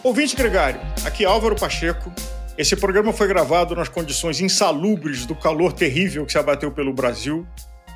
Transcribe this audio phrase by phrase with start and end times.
[0.00, 2.12] Ouvinte Gregário, aqui é Álvaro Pacheco.
[2.56, 7.44] Esse programa foi gravado nas condições insalubres do calor terrível que se abateu pelo Brasil.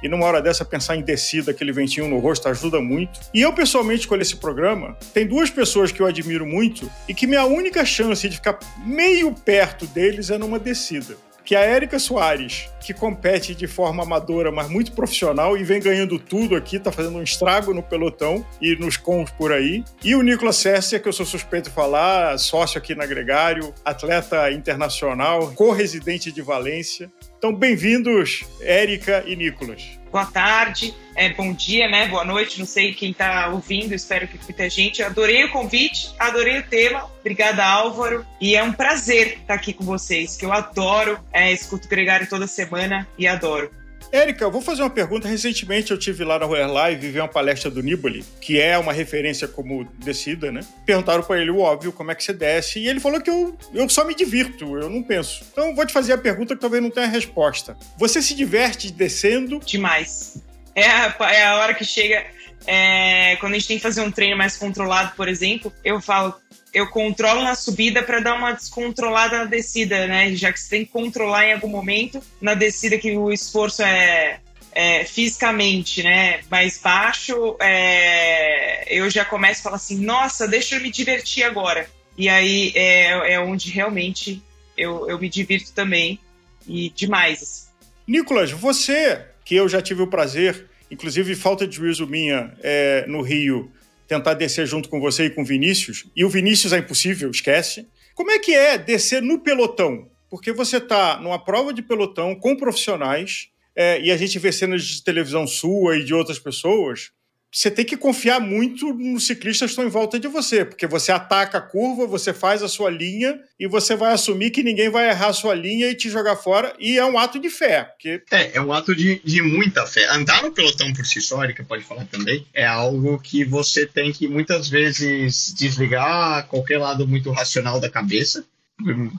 [0.03, 3.21] E numa hora dessa, pensar em descida, aquele ventinho no rosto, ajuda muito.
[3.33, 4.97] E eu, pessoalmente, escolhi esse programa.
[5.15, 9.33] Tem duas pessoas que eu admiro muito e que minha única chance de ficar meio
[9.33, 14.69] perto deles é numa descida que a Érica Soares, que compete de forma amadora, mas
[14.69, 18.97] muito profissional e vem ganhando tudo aqui, tá fazendo um estrago no pelotão e nos
[18.97, 19.85] cons por aí.
[20.05, 24.51] E o Nicolas Sessia, que eu sou suspeito de falar, sócio aqui na Gregário, atleta
[24.51, 27.11] internacional, co-residente de Valência.
[27.39, 30.02] Então, bem-vindos, Érica e Nicolas.
[30.13, 32.07] Boa tarde, é, bom dia, né?
[32.07, 35.03] Boa noite, não sei quem está ouvindo, espero que muita gente.
[35.03, 37.11] Adorei o convite, adorei o tema.
[37.21, 38.27] Obrigada, Álvaro.
[38.39, 42.47] E é um prazer estar aqui com vocês, que eu adoro, é, escuto Gregário toda
[42.47, 43.71] semana e adoro.
[44.13, 45.27] Érica, vou fazer uma pergunta.
[45.27, 48.77] Recentemente eu tive lá na Royal Live e vi uma palestra do Nibali, que é
[48.77, 50.61] uma referência como descida, né?
[50.85, 53.57] Perguntaram para ele o óbvio, como é que você desce, e ele falou que eu,
[53.73, 55.43] eu só me divirto, eu não penso.
[55.51, 57.75] Então vou te fazer a pergunta que talvez não tenha resposta.
[57.97, 59.59] Você se diverte descendo?
[59.61, 60.43] Demais.
[60.75, 62.27] É a, é a hora que chega.
[62.67, 66.35] É, quando a gente tem que fazer um treino mais controlado, por exemplo, eu falo,
[66.73, 70.35] eu controlo na subida para dar uma descontrolada na descida, né?
[70.35, 74.41] Já que você tem que controlar em algum momento na descida que o esforço é,
[74.73, 80.81] é fisicamente, né, mais baixo, é, eu já começo a falar assim, nossa, deixa eu
[80.81, 81.89] me divertir agora.
[82.17, 84.43] E aí é, é onde realmente
[84.77, 86.19] eu, eu me divirto também
[86.67, 87.43] e demais.
[87.43, 87.67] Assim.
[88.07, 93.23] Nicolas, você que eu já tive o prazer, inclusive falta de juízo minha é, no
[93.23, 93.71] Rio
[94.07, 97.89] tentar descer junto com você e com o Vinícius, e o Vinícius é impossível, esquece.
[98.15, 100.07] Como é que é descer no pelotão?
[100.29, 104.85] Porque você está numa prova de pelotão com profissionais, é, e a gente vê cenas
[104.85, 107.11] de televisão sua e de outras pessoas,
[107.55, 111.13] você tem que confiar muito nos ciclistas que estão em volta de você, porque você
[111.13, 115.11] ataca a curva, você faz a sua linha e você vai assumir que ninguém vai
[115.11, 117.85] errar a sua linha e te jogar fora, e é um ato de fé.
[117.85, 118.23] Porque...
[118.31, 120.09] É, é um ato de, de muita fé.
[120.11, 124.13] Andar no pelotão por si só, Erika pode falar também, é algo que você tem
[124.13, 128.47] que muitas vezes desligar qualquer lado muito racional da cabeça,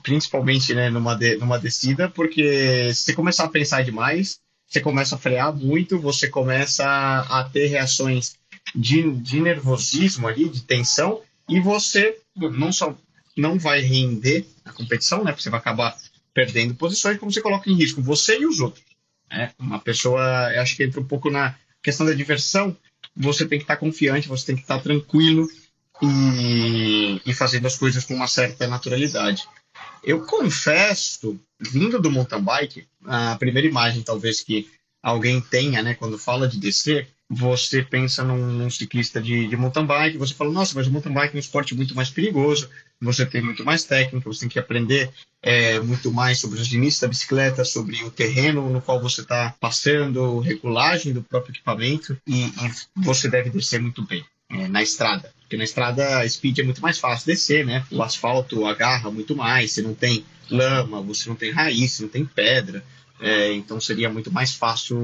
[0.02, 4.40] principalmente né, numa, de, numa descida, porque se você começar a pensar demais,
[4.74, 8.34] você começa a frear muito, você começa a ter reações
[8.74, 12.96] de, de nervosismo ali, de tensão, e você não só
[13.36, 15.30] não vai render a competição, né?
[15.30, 15.96] Porque você vai acabar
[16.32, 18.84] perdendo posições, como você coloca em risco você e os outros.
[19.30, 19.52] Né?
[19.60, 22.76] Uma pessoa, acho que entra um pouco na questão da diversão.
[23.16, 25.46] Você tem que estar confiante, você tem que estar tranquilo
[26.02, 29.44] e, e fazendo as coisas com uma certa naturalidade.
[30.04, 34.68] Eu confesso, vindo do mountain bike, a primeira imagem talvez que
[35.02, 39.86] alguém tenha, né, quando fala de descer, você pensa num, num ciclista de, de, mountain
[39.86, 42.68] bike, você fala, nossa, mas o mountain bike é um esporte muito mais perigoso,
[43.00, 45.10] você tem muito mais técnica, você tem que aprender
[45.42, 49.54] é, muito mais sobre os limites da bicicleta, sobre o terreno no qual você está
[49.60, 55.32] passando, regulagem do próprio equipamento, e, e você deve descer muito bem é, na estrada.
[55.54, 57.86] Porque na estrada speed é muito mais fácil descer, né?
[57.92, 62.08] O asfalto agarra muito mais, você não tem lama, você não tem raiz, você não
[62.08, 62.84] tem pedra.
[63.20, 64.98] É, então seria muito mais fácil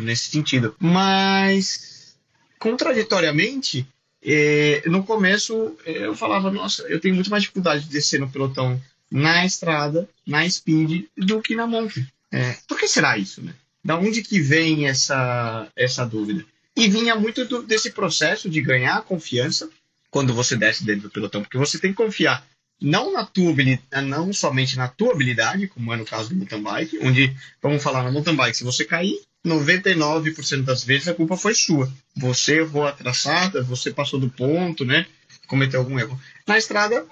[0.00, 0.76] nesse sentido.
[0.78, 2.14] Mas,
[2.60, 3.84] contraditoriamente,
[4.22, 8.30] é, no começo é, eu falava, nossa, eu tenho muito mais dificuldade de descer no
[8.30, 8.80] pelotão
[9.10, 12.06] na estrada, na speed, do que na mountain.
[12.30, 13.52] É, por que será isso, né?
[13.84, 16.44] Da onde que vem essa, essa dúvida?
[16.76, 19.68] E vinha muito do, desse processo de ganhar confiança
[20.10, 22.44] quando você desce dentro do pelotão, porque você tem que confiar
[22.80, 26.62] não na tua habilidade, não somente na tua habilidade, como é no caso do mountain
[26.62, 31.36] bike, onde, vamos falar na mountain bike, se você cair, 99% das vezes a culpa
[31.36, 31.92] foi sua.
[32.16, 35.06] Você errou a traçada, você passou do ponto, né?
[35.46, 36.18] Cometeu algum erro.
[36.46, 37.06] Na estrada,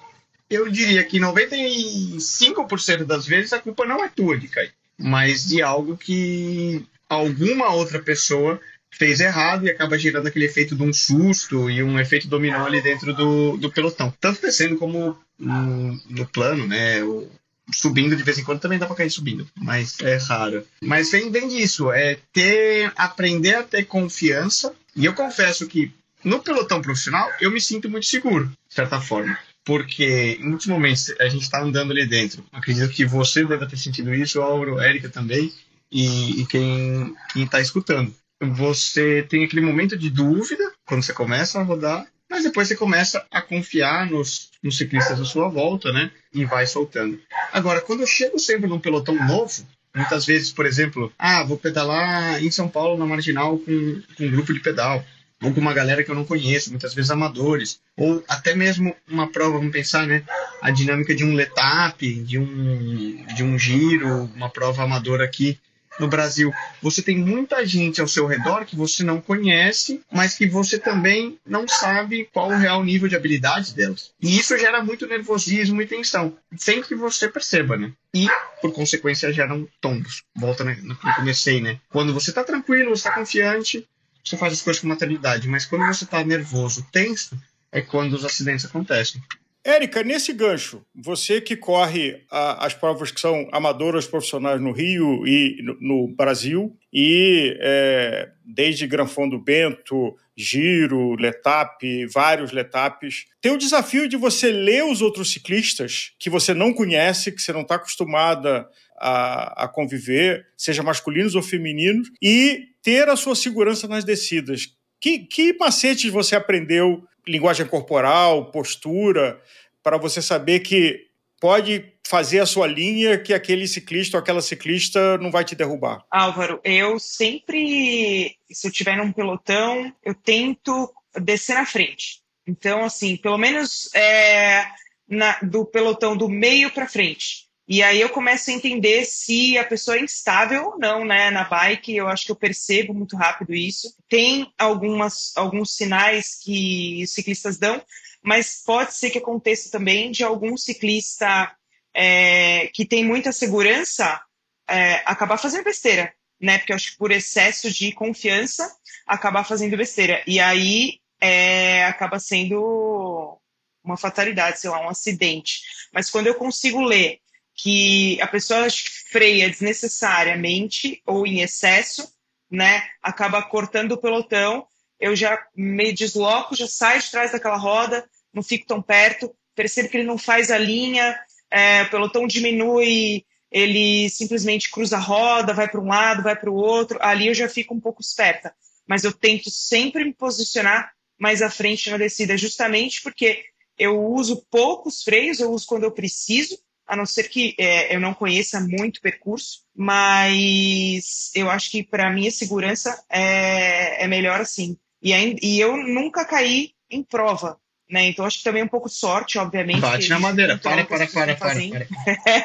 [0.49, 5.61] eu diria que 95% das vezes a culpa não é tua de cair, mas de
[5.61, 8.59] algo que alguma outra pessoa
[8.91, 12.81] fez errado e acaba gerando aquele efeito de um susto e um efeito dominó ali
[12.81, 14.13] dentro do, do pelotão.
[14.19, 17.03] Tanto descendo como no, no plano, né?
[17.03, 17.29] O,
[17.71, 20.65] subindo de vez em quando também dá para cair subindo, mas é raro.
[20.81, 24.73] Mas vem, vem disso, é ter aprender a ter confiança.
[24.95, 25.91] E eu confesso que
[26.23, 29.37] no pelotão profissional eu me sinto muito seguro, de certa forma.
[29.63, 32.43] Porque em muitos momentos a gente está andando ali dentro.
[32.51, 35.53] Acredito que você deve ter sentido isso, Auro, Érica também,
[35.91, 41.63] e, e quem está escutando você tem aquele momento de dúvida quando você começa a
[41.63, 46.11] rodar, mas depois você começa a confiar nos, nos ciclistas à sua volta, né?
[46.33, 47.19] E vai soltando.
[47.51, 49.65] Agora, quando eu chego sempre num pelotão novo,
[49.95, 54.31] muitas vezes, por exemplo, ah, vou pedalar em São Paulo na marginal com, com um
[54.31, 55.03] grupo de pedal.
[55.41, 59.71] alguma galera que eu não conheço, muitas vezes amadores, ou até mesmo uma prova, vamos
[59.71, 60.23] pensar, né,
[60.61, 65.57] a dinâmica de um letap, de um, de um giro, uma prova amadora aqui
[65.99, 66.53] no Brasil.
[66.81, 71.37] Você tem muita gente ao seu redor que você não conhece, mas que você também
[71.45, 74.11] não sabe qual o real nível de habilidade delas.
[74.21, 77.91] E isso gera muito nervosismo e tensão, sem que você perceba, né?
[78.13, 78.27] E,
[78.61, 80.23] por consequência, geram tombos.
[80.35, 81.79] Volta no que eu comecei, né?
[81.89, 83.87] Quando você tá tranquilo, você tá confiante,
[84.23, 87.39] você faz as coisas com maturidade, mas quando você está nervoso, tenso,
[87.71, 89.21] é quando os acidentes acontecem.
[89.63, 95.27] Érica, nesse gancho, você que corre a, as provas que são amadoras profissionais no Rio
[95.27, 103.51] e no, no Brasil, e é, desde Granfão do Bento, Giro, Letap, vários Letapes, tem
[103.51, 107.61] o desafio de você ler os outros ciclistas que você não conhece, que você não
[107.61, 108.65] está acostumada
[108.97, 114.67] a, a, conviver, seja masculinos ou femininos, e ter a sua segurança nas descidas.
[115.01, 117.03] Que, que macetes você aprendeu?
[117.29, 119.39] Linguagem corporal, postura,
[119.83, 121.07] para você saber que
[121.39, 126.03] pode fazer a sua linha que aquele ciclista ou aquela ciclista não vai te derrubar?
[126.09, 130.91] Álvaro, eu sempre, se eu estiver num pelotão, eu tento
[131.21, 132.21] descer na frente.
[132.47, 134.65] Então, assim, pelo menos é,
[135.07, 137.48] na, do pelotão do meio para frente.
[137.71, 141.29] E aí eu começo a entender se a pessoa é instável ou não, né?
[141.29, 143.95] Na bike, eu acho que eu percebo muito rápido isso.
[144.09, 147.79] Tem algumas, alguns sinais que os ciclistas dão,
[148.23, 151.55] mas pode ser que aconteça também de algum ciclista
[151.93, 154.19] é, que tem muita segurança
[154.67, 156.11] é, acabar fazendo besteira,
[156.41, 156.57] né?
[156.57, 158.67] Porque eu acho que por excesso de confiança
[159.05, 160.23] acabar fazendo besteira.
[160.25, 163.39] E aí é, acaba sendo
[163.83, 165.61] uma fatalidade, sei lá, um acidente.
[165.93, 167.19] Mas quando eu consigo ler
[167.61, 168.67] que a pessoa
[169.11, 172.09] freia desnecessariamente ou em excesso,
[172.49, 174.65] né, acaba cortando o pelotão,
[174.99, 179.89] eu já me desloco, já saio de trás daquela roda, não fico tão perto, percebo
[179.89, 181.19] que ele não faz a linha,
[181.51, 186.49] é, o pelotão diminui, ele simplesmente cruza a roda, vai para um lado, vai para
[186.49, 188.53] o outro, ali eu já fico um pouco esperta.
[188.87, 193.43] Mas eu tento sempre me posicionar mais à frente na descida, justamente porque
[193.77, 196.57] eu uso poucos freios, eu uso quando eu preciso,
[196.89, 201.83] a não ser que é, eu não conheça muito o percurso, mas eu acho que
[201.83, 204.75] para mim a segurança é, é melhor assim.
[205.01, 207.57] E, e eu nunca caí em prova,
[207.87, 208.05] né?
[208.05, 209.81] Então acho que também é um pouco sorte, obviamente.
[209.81, 211.87] Bate na madeira, para, para, para, para, para.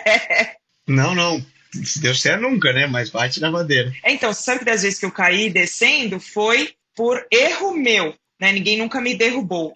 [0.87, 1.43] não, não.
[1.82, 2.87] Se deu certo nunca, né?
[2.87, 3.93] Mas bate na madeira.
[4.05, 8.14] É, então, você sabe que das vezes que eu caí descendo foi por erro meu.
[8.38, 8.52] Né?
[8.52, 9.75] Ninguém nunca me derrubou.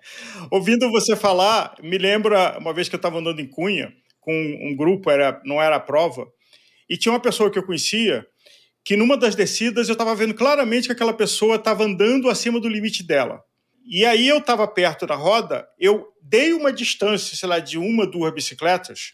[0.51, 4.75] Ouvindo você falar, me lembra uma vez que eu estava andando em Cunha, com um
[4.77, 6.27] grupo, era, não era a prova,
[6.89, 8.27] e tinha uma pessoa que eu conhecia
[8.85, 12.69] que numa das descidas eu estava vendo claramente que aquela pessoa estava andando acima do
[12.69, 13.43] limite dela.
[13.85, 18.07] E aí eu estava perto da roda, eu dei uma distância, sei lá, de uma,
[18.07, 19.13] duas bicicletas,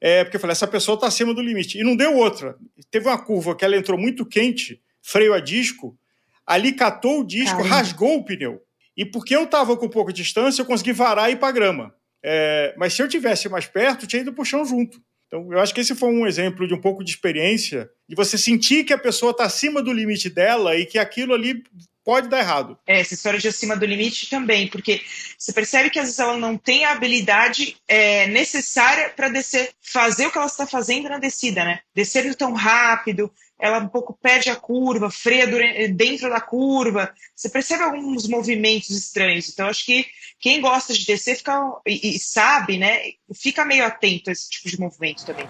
[0.00, 1.78] é, porque eu falei, essa pessoa está acima do limite.
[1.78, 2.56] E não deu outra.
[2.90, 5.98] Teve uma curva que ela entrou muito quente, freio a disco,
[6.46, 7.74] ali catou o disco, Caramba.
[7.76, 8.60] rasgou o pneu.
[8.96, 11.94] E porque eu estava com pouca distância, eu consegui varar e ir para grama.
[12.26, 14.98] É, mas se eu tivesse mais perto, tinha ido para o chão junto.
[15.26, 18.38] Então, eu acho que esse foi um exemplo de um pouco de experiência, de você
[18.38, 21.62] sentir que a pessoa está acima do limite dela e que aquilo ali
[22.04, 22.78] pode dar errado.
[22.86, 25.00] É, essa história de acima do limite também, porque
[25.36, 30.26] você percebe que às vezes ela não tem a habilidade é, necessária para descer, fazer
[30.26, 31.80] o que ela está fazendo na descida, né?
[31.94, 35.46] Descer tão rápido, ela um pouco perde a curva, freia
[35.88, 37.12] dentro da curva.
[37.34, 39.48] Você percebe alguns movimentos estranhos.
[39.48, 40.06] Então, acho que
[40.38, 43.00] quem gosta de descer fica, e, e sabe, né,
[43.34, 45.46] fica meio atento a esse tipo de movimento também.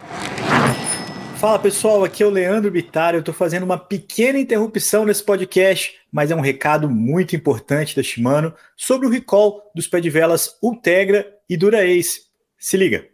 [1.39, 3.15] Fala pessoal, aqui é o Leandro Bittar.
[3.15, 8.03] Eu estou fazendo uma pequena interrupção nesse podcast, mas é um recado muito importante da
[8.03, 12.23] Shimano sobre o recall dos pé de velas Ultegra e Dura Ace.
[12.59, 13.07] Se liga.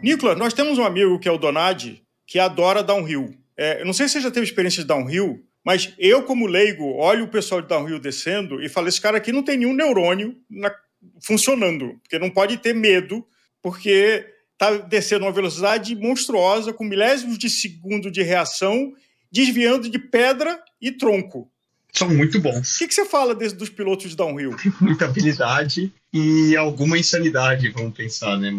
[0.00, 3.34] Nicolas, nós temos um amigo que é o Donadi, que adora downhill.
[3.56, 6.84] É, eu não sei se você já teve experiência de downhill, mas eu, como leigo,
[6.94, 10.36] olho o pessoal de downhill descendo e falo: esse cara aqui não tem nenhum neurônio
[10.48, 10.72] na,
[11.20, 13.26] funcionando, porque não pode ter medo,
[13.60, 18.94] porque está descendo uma velocidade monstruosa, com milésimos de segundo de reação
[19.30, 21.50] desviando de pedra e tronco.
[21.92, 22.76] São muito bons.
[22.76, 24.54] O que, que você fala desse, dos pilotos de downhill?
[24.80, 28.52] Muita habilidade e alguma insanidade, vamos pensar, né?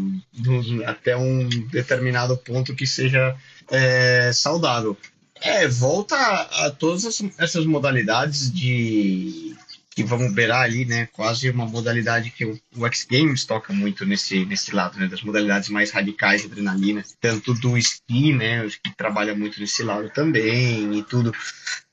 [0.86, 3.34] Até um determinado ponto que seja
[3.72, 4.98] é, saudável.
[5.42, 9.56] É, volta a, todas essas modalidades de
[9.98, 11.08] que vamos beirar ali, né?
[11.08, 15.08] Quase uma modalidade que o, X Games toca muito nesse, nesse lado, né?
[15.08, 18.68] Das modalidades mais radicais adrenalina, tanto do ski, né?
[18.84, 21.34] Que trabalha muito nesse lado também e tudo.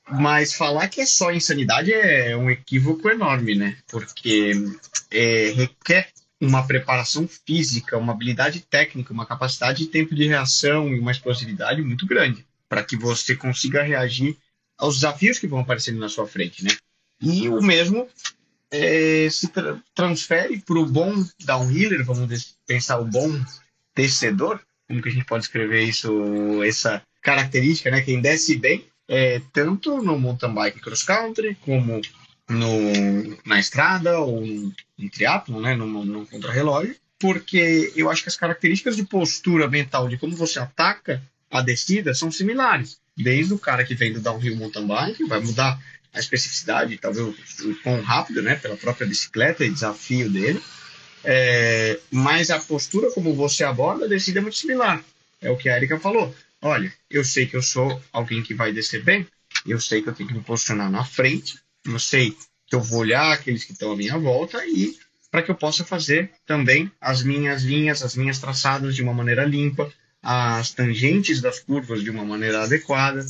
[0.07, 3.75] Mas falar que é só insanidade é um equívoco enorme, né?
[3.87, 4.51] Porque
[5.09, 6.09] é, requer
[6.39, 11.81] uma preparação física, uma habilidade técnica, uma capacidade de tempo de reação e uma explosividade
[11.81, 12.45] muito grande
[12.75, 14.37] para que você consiga reagir
[14.77, 16.71] aos desafios que vão aparecendo na sua frente, né?
[17.21, 18.05] E o mesmo
[18.69, 21.13] é, se tra transfere para o bom
[21.45, 23.31] downhiller, vamos pensar o bom
[23.95, 26.11] descedor, como que a gente pode escrever isso,
[26.63, 28.01] essa característica, né?
[28.01, 32.01] Quem desce bem, é, tanto no mountain bike cross country, como
[32.49, 35.77] no, na estrada ou no triatlo, né?
[35.77, 40.59] No, no contrarrelógio, porque eu acho que as características de postura mental, de como você
[40.59, 41.23] ataca
[41.57, 42.97] a descida, são similares.
[43.17, 45.79] Desde o cara que vem do downhill mountain bike, vai mudar
[46.13, 47.27] a especificidade, talvez
[47.61, 50.61] o quão rápido, né, pela própria bicicleta e desafio dele.
[51.23, 55.03] É, mas a postura como você aborda a descida é muito similar.
[55.41, 56.33] É o que a Erika falou.
[56.61, 59.27] Olha, eu sei que eu sou alguém que vai descer bem,
[59.65, 62.35] eu sei que eu tenho que me posicionar na frente, eu sei
[62.67, 64.97] que eu vou olhar aqueles que estão à minha volta e
[65.29, 69.43] para que eu possa fazer também as minhas linhas, as minhas traçadas de uma maneira
[69.43, 69.91] limpa,
[70.27, 73.23] as tangentes das curvas de uma maneira adequada,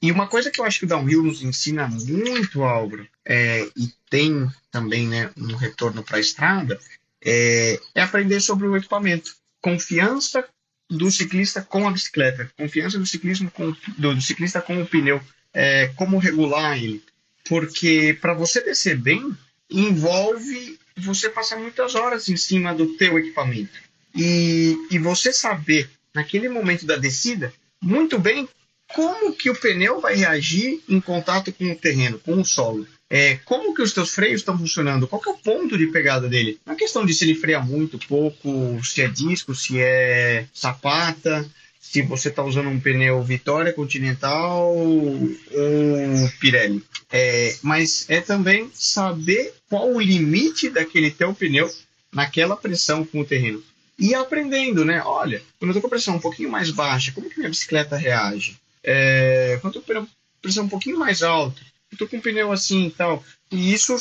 [0.00, 3.92] e uma coisa que eu acho que o downhill nos ensina muito, Álvaro, é, e
[4.08, 6.78] tem também né, um retorno para a estrada,
[7.24, 9.34] é, é aprender sobre o equipamento.
[9.60, 10.46] Confiança
[10.88, 15.20] do ciclista com a bicicleta, confiança do ciclismo com, do, do ciclista com o pneu,
[15.52, 17.02] é, como regular ele.
[17.48, 19.36] Porque para você descer bem,
[19.68, 23.86] envolve você passar muitas horas em cima do teu equipamento.
[24.14, 28.48] E, e você saber, naquele momento da descida, muito bem
[28.94, 32.86] como que o pneu vai reagir em contato com o terreno, com o solo?
[33.08, 35.06] É, como que os teus freios estão funcionando?
[35.06, 36.58] Qual que é o ponto de pegada dele?
[36.64, 41.48] Não é questão de se ele freia muito, pouco, se é disco, se é sapata,
[41.78, 45.30] se você está usando um pneu Vitória, Continental ou
[46.40, 46.82] Pirelli.
[47.12, 51.70] É, mas é também saber qual o limite daquele teu pneu
[52.12, 53.62] naquela pressão com o terreno.
[53.98, 55.02] E aprendendo, né?
[55.02, 58.58] Olha, quando eu estou com pressão um pouquinho mais baixa, como que minha bicicleta reage?
[58.82, 60.08] É, quando eu tenho
[60.40, 61.60] pressão um pouquinho mais alta,
[61.90, 63.24] eu tô com um pneu assim e tal.
[63.50, 63.96] E isso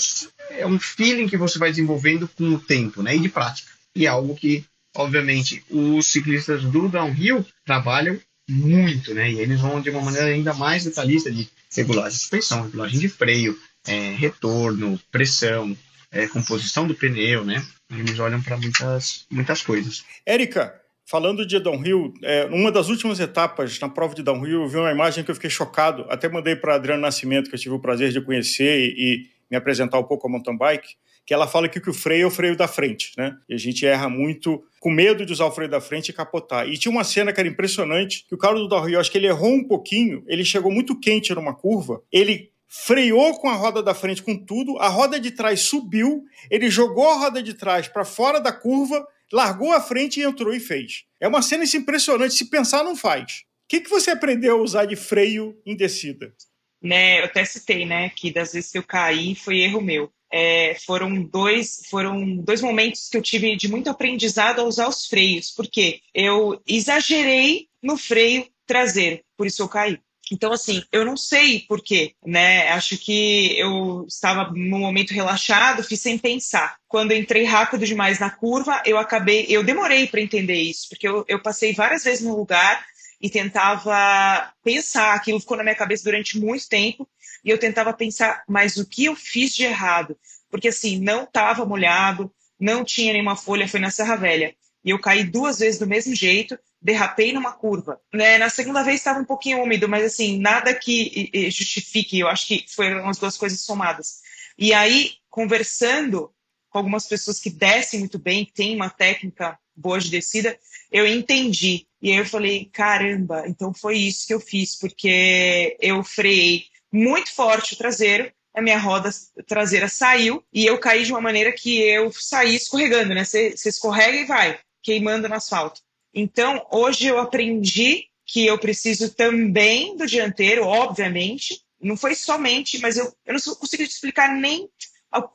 [0.49, 3.15] é um feeling que você vai desenvolvendo com o tempo, né?
[3.15, 3.71] E de prática.
[3.95, 9.31] E é algo que, obviamente, os ciclistas do downhill trabalham muito, né?
[9.31, 13.09] E eles vão de uma maneira ainda mais detalhista de regulagem de suspensão, regulagem de
[13.09, 15.75] freio, é, retorno, pressão,
[16.11, 17.63] é, composição do pneu, né?
[17.89, 20.03] Eles olham para muitas, muitas coisas.
[20.25, 20.73] Érica,
[21.05, 24.91] falando de downhill, é, numa das últimas etapas na prova de downhill, eu vi uma
[24.91, 26.05] imagem que eu fiquei chocado.
[26.09, 29.57] Até mandei para Adriano Nascimento, que eu tive o prazer de conhecer e, e me
[29.57, 30.95] apresentar um pouco a mountain bike
[31.25, 33.35] que ela fala que o freio é o freio da frente, né?
[33.49, 36.69] E a gente erra muito com medo de usar o freio da frente e capotar.
[36.69, 39.25] E tinha uma cena que era impressionante, que o carro do Downhill, acho que ele
[39.25, 43.93] errou um pouquinho, ele chegou muito quente numa curva, ele freou com a roda da
[43.93, 48.05] frente com tudo, a roda de trás subiu, ele jogou a roda de trás para
[48.05, 51.05] fora da curva, largou a frente e entrou e fez.
[51.19, 53.43] É uma cena impressionante, se pensar não faz.
[53.65, 56.33] O que, que você aprendeu a usar de freio em descida?
[56.81, 60.11] Né, eu até citei, né, que das vezes que eu caí foi erro meu.
[60.31, 65.07] É, foram dois foram dois momentos que eu tive de muito aprendizado a usar os
[65.07, 69.99] freios, porque eu exagerei no freio traseiro, por isso eu caí.
[70.31, 72.69] Então, assim, eu não sei por quê, né?
[72.69, 76.77] Acho que eu estava num momento relaxado, fiz sem pensar.
[76.87, 81.23] Quando entrei rápido demais na curva, eu acabei, eu demorei para entender isso, porque eu,
[81.27, 82.83] eu passei várias vezes no lugar
[83.21, 87.07] e tentava pensar, aquilo ficou na minha cabeça durante muito tempo,
[87.43, 90.17] e eu tentava pensar, mas o que eu fiz de errado?
[90.49, 94.55] Porque, assim, não estava molhado, não tinha nenhuma folha, foi na Serra Velha.
[94.83, 97.99] E eu caí duas vezes do mesmo jeito, derrapei numa curva.
[98.13, 98.37] Né?
[98.37, 102.19] Na segunda vez estava um pouquinho úmido, mas assim, nada que justifique.
[102.19, 104.21] Eu acho que foram as duas coisas somadas.
[104.55, 106.31] E aí, conversando
[106.69, 110.57] com algumas pessoas que descem muito bem, que têm uma técnica boa de descida,
[110.91, 111.87] eu entendi.
[111.99, 117.33] E aí eu falei, caramba, então foi isso que eu fiz, porque eu freiei muito
[117.33, 119.09] forte o traseiro, a minha roda
[119.47, 123.25] traseira saiu e eu caí de uma maneira que eu saí escorregando, né?
[123.25, 125.81] Você escorrega e vai, queimando no asfalto.
[126.15, 131.61] Então, hoje eu aprendi que eu preciso também do dianteiro, obviamente.
[131.79, 134.69] Não foi somente, mas eu, eu não consigo explicar nem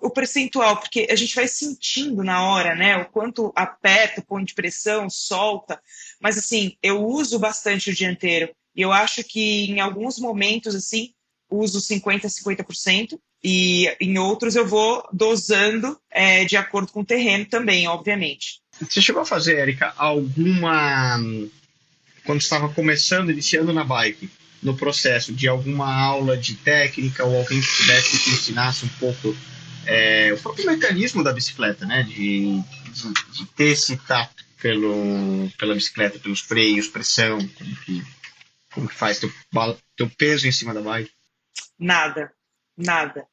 [0.01, 2.97] o percentual, porque a gente vai sentindo na hora, né?
[2.97, 5.81] O quanto aperta, põe de pressão, solta.
[6.21, 8.51] Mas assim, eu uso bastante o dianteiro.
[8.75, 11.13] E eu acho que em alguns momentos, assim,
[11.51, 13.19] uso 50%, 50%.
[13.43, 18.61] E em outros eu vou dosando é, de acordo com o terreno também, obviamente.
[18.81, 21.19] Você chegou a fazer, Erika, alguma.
[22.25, 24.31] Quando estava começando, iniciando na bike,
[24.63, 29.35] no processo de alguma aula de técnica ou alguém que pudesse te ensinasse um pouco
[29.87, 32.03] é, o próprio mecanismo da bicicleta, né?
[32.03, 38.03] De, de, de, ter esse tato pelo, pela bicicleta, pelos freios, pressão, como que,
[38.73, 39.33] como que faz teu,
[39.97, 41.11] teu peso em cima da bike?
[41.79, 42.33] Nada,
[42.77, 43.27] nada.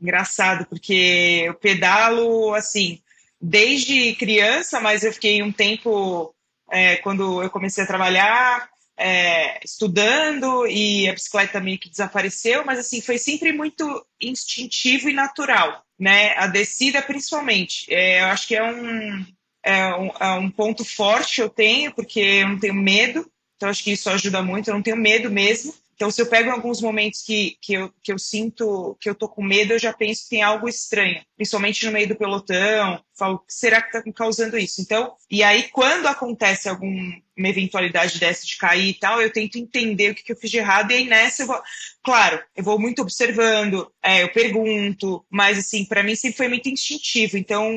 [0.00, 3.00] Engraçado, porque eu pedalo assim,
[3.44, 6.34] desde criança, mas eu fiquei um tempo,
[6.70, 12.78] é, quando eu comecei a trabalhar, é, estudando e a bicicleta meio que desapareceu, mas
[12.78, 13.84] assim, foi sempre muito
[14.20, 16.34] instintivo e natural, né?
[16.38, 17.92] A descida principalmente.
[17.92, 19.26] É, eu acho que é um,
[19.62, 23.84] é um, é um ponto forte eu tenho, porque eu não tenho medo, então acho
[23.84, 25.74] que isso ajuda muito, eu não tenho medo mesmo.
[25.94, 29.28] Então, se eu pego alguns momentos que, que, eu, que eu sinto que eu tô
[29.28, 33.02] com medo, eu já penso que tem algo estranho, principalmente no meio do pelotão.
[33.16, 34.80] Falo, será que tá me causando isso?
[34.80, 40.10] Então, e aí, quando acontece alguma eventualidade dessa de cair e tal, eu tento entender
[40.10, 41.60] o que, que eu fiz de errado, e aí nessa eu vou.
[42.02, 46.68] Claro, eu vou muito observando, é, eu pergunto, mas assim, para mim sempre foi muito
[46.68, 47.36] instintivo.
[47.36, 47.72] Então,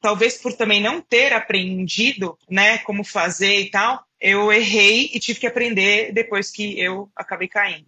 [0.00, 5.40] talvez por também não ter aprendido, né, como fazer e tal, eu errei e tive
[5.40, 7.86] que aprender depois que eu acabei caindo.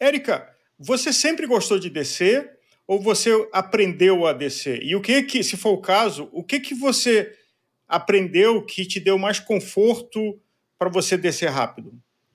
[0.00, 0.48] Érica,
[0.78, 2.55] você sempre gostou de descer
[2.86, 4.82] ou você aprendeu a descer?
[4.82, 7.32] E o que que, se for o caso, o que que você
[7.88, 10.38] aprendeu que te deu mais conforto
[10.78, 11.92] para você descer rápido?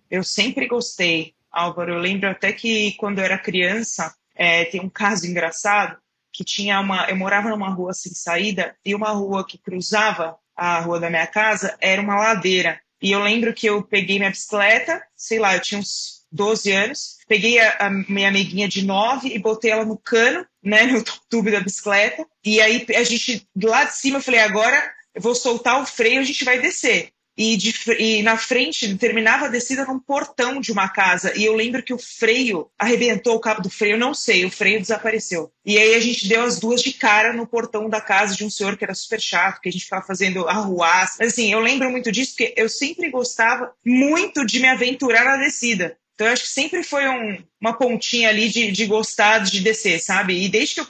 [0.09, 1.93] Eu sempre gostei, Álvaro.
[1.93, 5.97] Eu lembro até que quando eu era criança, é, tem um caso engraçado
[6.33, 10.79] que tinha uma, eu morava numa rua sem saída e uma rua que cruzava a
[10.79, 12.79] rua da minha casa era uma ladeira.
[13.01, 17.17] E eu lembro que eu peguei minha bicicleta, sei lá, eu tinha uns 12 anos,
[17.27, 21.51] peguei a, a minha amiguinha de 9 e botei ela no cano, né, no tubo
[21.51, 22.25] da bicicleta.
[22.43, 26.19] E aí a gente, lá de cima, eu falei, agora eu vou soltar o freio,
[26.19, 30.71] a gente vai descer e, de, e, na frente terminava a descida num portão de
[30.71, 31.33] uma casa.
[31.35, 34.79] E eu lembro que o freio arrebentou o cabo do freio, não sei, o freio
[34.79, 35.51] desapareceu.
[35.65, 38.49] E aí a gente deu as duas de cara no portão da casa de um
[38.49, 41.17] senhor que era super chato, que a gente ficava fazendo arruaça.
[41.19, 45.37] Mas assim, eu lembro muito disso porque eu sempre gostava muito de me aventurar na
[45.37, 45.97] descida.
[46.21, 49.99] Então eu acho que sempre foi um, uma pontinha ali de, de gostar de descer,
[49.99, 50.39] sabe?
[50.39, 50.87] E desde que eu,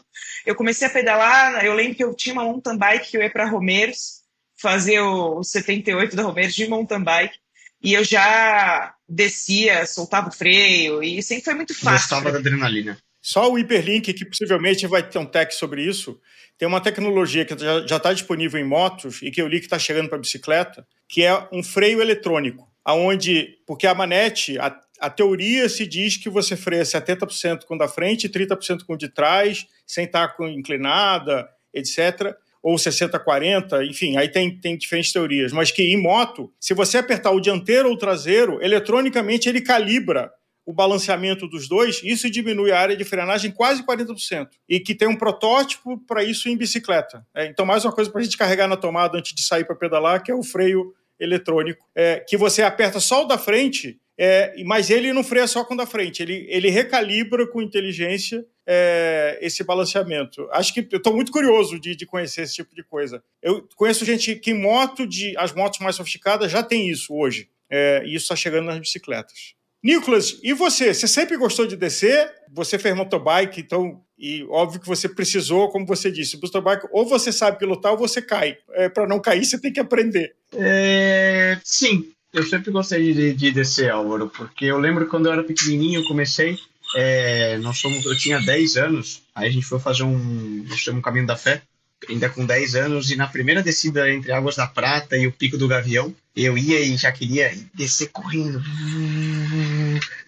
[0.48, 3.32] eu comecei a pedalar, eu lembro que eu tinha uma mountain bike que eu ia
[3.32, 4.24] para Romeiros,
[4.62, 7.38] fazer o, o 78 da Romeiros de mountain bike,
[7.82, 12.10] e eu já descia, soltava o freio, e sempre foi muito fácil.
[12.10, 12.98] Gostava da adrenalina.
[13.22, 16.20] Só o Hyperlink, que possivelmente vai ter um tech sobre isso,
[16.58, 19.80] tem uma tecnologia que já está disponível em motos e que eu li que está
[19.80, 25.68] chegando para bicicleta, que é um freio eletrônico, aonde porque a manete, a, a teoria
[25.68, 29.10] se diz que você freia 70% com o da frente e 30% com o de
[29.10, 35.72] trás, sem estar tá inclinada, etc ou 60-40, enfim, aí tem, tem diferentes teorias, mas
[35.72, 40.32] que em moto, se você apertar o dianteiro ou o traseiro, eletronicamente ele calibra
[40.64, 44.48] o balanceamento dos dois, isso diminui a área de frenagem quase 40%.
[44.70, 47.26] E que tem um protótipo para isso em bicicleta.
[47.36, 49.76] É, então, mais uma coisa para a gente carregar na tomada antes de sair para
[49.76, 54.54] pedalar, que é o freio eletrônico, é, que você aperta só o da frente, é,
[54.64, 59.64] mas ele não freia só com da frente, ele, ele recalibra com inteligência é, esse
[59.64, 60.48] balanceamento.
[60.52, 63.24] Acho que eu estou muito curioso de, de, conhecer esse tipo de coisa.
[63.42, 68.04] Eu conheço gente que moto de as motos mais sofisticadas já tem isso hoje, é,
[68.06, 69.56] e isso está chegando nas bicicletas.
[69.84, 70.94] Nicolas, e você?
[70.94, 72.32] Você sempre gostou de descer?
[72.54, 77.32] Você fez motobike, então, e óbvio que você precisou, como você disse, motobike, ou você
[77.32, 78.56] sabe pilotar ou você cai.
[78.74, 80.36] É, Para não cair, você tem que aprender.
[80.54, 85.44] É, sim, eu sempre gostei de, de descer, Álvaro, porque eu lembro quando eu era
[85.44, 86.58] pequenininho, eu comecei,
[86.96, 91.28] é, nós eu tinha 10 anos, aí a gente foi fazer um, nós um caminho
[91.28, 91.62] da fé,
[92.10, 95.58] ainda com 10 anos, e na primeira descida entre Águas da Prata e o Pico
[95.58, 98.62] do Gavião, eu ia e já queria descer correndo.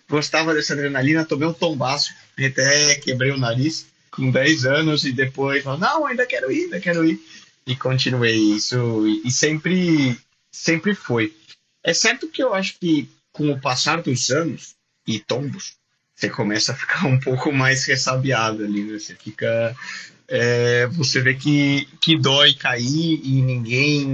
[0.10, 5.64] Gostava dessa adrenalina, tomei um tombaço, até quebrei o nariz com 10 anos e depois,
[5.66, 7.20] não, ainda quero ir, ainda quero ir.
[7.66, 10.18] E continuei isso, e sempre,
[10.52, 11.34] sempre foi.
[11.84, 15.76] É certo que eu acho que com o passar dos anos e tombos,
[16.16, 18.98] você começa a ficar um pouco mais ressabiado ali, né?
[18.98, 19.76] Você fica
[20.28, 24.06] é, você vê que, que dói cair e ninguém,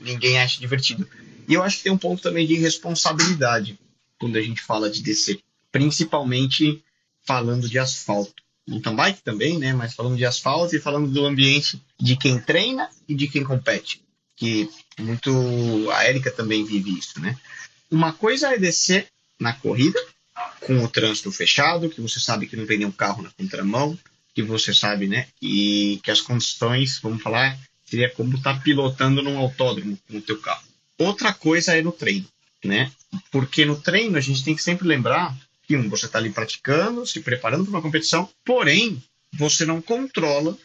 [0.00, 1.06] ninguém acha divertido.
[1.48, 3.78] E eu acho que tem um ponto também de responsabilidade
[4.18, 5.40] quando a gente fala de descer,
[5.72, 6.82] principalmente
[7.26, 8.42] falando de asfalto.
[8.68, 9.72] Mountain bike também, né?
[9.72, 14.00] Mas falando de asfalto e falando do ambiente de quem treina e de quem compete.
[14.40, 15.90] Que muito.
[15.92, 17.36] A Érica também vive isso, né?
[17.90, 19.06] Uma coisa é descer
[19.38, 20.00] na corrida,
[20.60, 23.98] com o trânsito fechado, que você sabe que não tem nenhum carro na contramão,
[24.34, 25.26] que você sabe, né?
[25.42, 30.22] E que as condições, vamos falar, seria como estar tá pilotando num autódromo com o
[30.22, 30.64] teu carro.
[30.98, 32.26] Outra coisa é no treino,
[32.64, 32.90] né?
[33.30, 37.06] Porque no treino a gente tem que sempre lembrar que um, você está ali praticando,
[37.06, 40.56] se preparando para uma competição, porém você não controla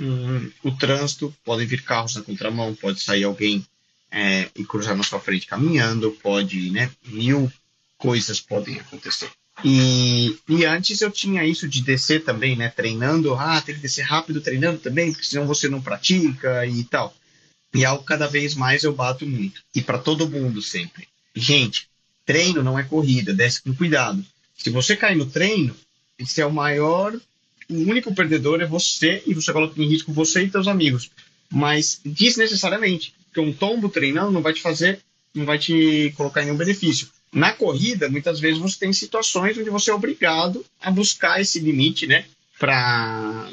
[0.00, 3.66] hum, o trânsito, podem vir carros na contramão, pode sair alguém
[4.10, 6.90] é, e cruzar na sua frente caminhando, pode, né?
[7.06, 7.50] Mil
[7.98, 9.30] coisas podem acontecer.
[9.64, 12.68] E, e antes eu tinha isso de descer também, né?
[12.68, 17.14] Treinando, ah, tem que descer rápido treinando também, porque senão você não pratica e tal.
[17.74, 19.62] E algo cada vez mais eu bato muito.
[19.74, 21.08] E para todo mundo sempre.
[21.34, 21.88] Gente,
[22.24, 24.24] treino não é corrida, desce com cuidado.
[24.56, 25.76] Se você cair no treino,
[26.18, 27.14] esse é o maior,
[27.68, 31.10] o único perdedor é você e você coloca em risco você e seus amigos.
[31.50, 35.00] Mas desnecessariamente, porque um tombo treinando não vai te fazer,
[35.34, 37.08] não vai te colocar em nenhum benefício.
[37.32, 42.06] Na corrida, muitas vezes você tem situações onde você é obrigado a buscar esse limite,
[42.06, 42.24] né?
[42.58, 43.50] Para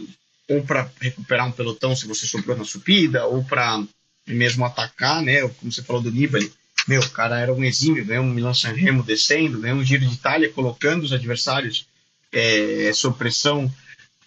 [0.49, 3.83] ou para recuperar um pelotão se você sobrou na subida, ou para
[4.27, 5.41] mesmo atacar, né?
[5.41, 6.51] Como você falou do Nibali,
[6.87, 10.05] meu, o cara era um exímio, ganhou um Milan San Remo descendo, ganhou um Giro
[10.05, 11.87] de Itália colocando os adversários
[12.31, 13.71] é, sob pressão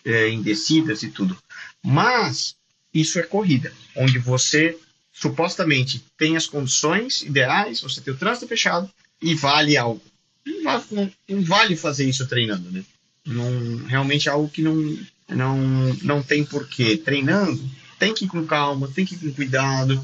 [0.06, 1.36] é, em descidas e tudo.
[1.84, 2.54] Mas
[2.94, 4.78] isso é corrida, onde você
[5.12, 8.88] supostamente tem as condições ideais, você tem o trânsito fechado,
[9.20, 10.02] e vale algo.
[10.46, 12.84] Não, não, não vale fazer isso treinando, né?
[13.24, 15.58] Não, realmente é algo que não, não,
[16.02, 16.96] não tem porquê.
[16.96, 20.00] Treinando, tem que ir com calma, tem que ir com cuidado,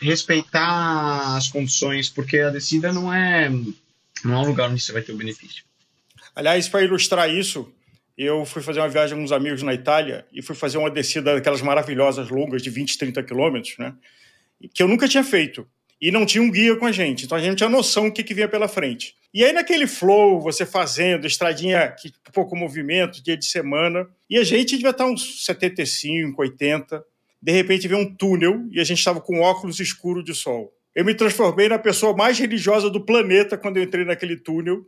[0.00, 3.50] respeitar as condições, porque a descida não é,
[4.24, 5.64] não é um lugar onde você vai ter o benefício.
[6.34, 7.70] Aliás, para ilustrar isso,
[8.16, 11.34] eu fui fazer uma viagem com uns amigos na Itália e fui fazer uma descida
[11.34, 13.94] daquelas maravilhosas longas de 20, 30 quilômetros, né?
[14.74, 15.66] Que eu nunca tinha feito
[16.00, 17.24] e não tinha um guia com a gente.
[17.24, 19.14] Então a gente não tinha noção do que, que vinha pela frente.
[19.32, 24.44] E aí, naquele flow, você fazendo, estradinha que pouco movimento, dia de semana, e a
[24.44, 27.02] gente devia estar uns 75, 80.
[27.40, 30.72] De repente veio um túnel e a gente estava com óculos escuros de sol.
[30.94, 34.84] Eu me transformei na pessoa mais religiosa do planeta quando eu entrei naquele túnel,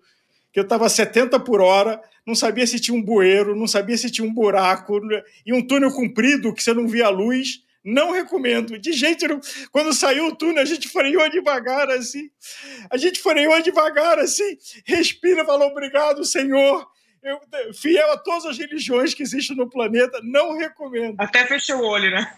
[0.54, 4.08] que eu estava 70 por hora, não sabia se tinha um bueiro, não sabia se
[4.08, 5.00] tinha um buraco,
[5.44, 8.78] e um túnel comprido que você não via a luz, Não recomendo.
[8.78, 9.40] De jeito nenhum.
[9.70, 12.30] Quando saiu o túnel, a gente freou devagar assim.
[12.88, 14.56] A gente freou devagar assim.
[14.86, 16.88] Respira, falou obrigado, Senhor.
[17.22, 17.38] Eu,
[17.74, 21.16] fiel a todas as religiões que existem no planeta, não recomendo.
[21.18, 22.34] Até fechou o olho, né?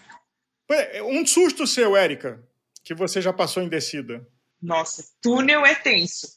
[1.05, 2.43] Um susto seu, Érica,
[2.83, 4.27] que você já passou em descida.
[4.61, 6.36] Nossa, túnel é tenso.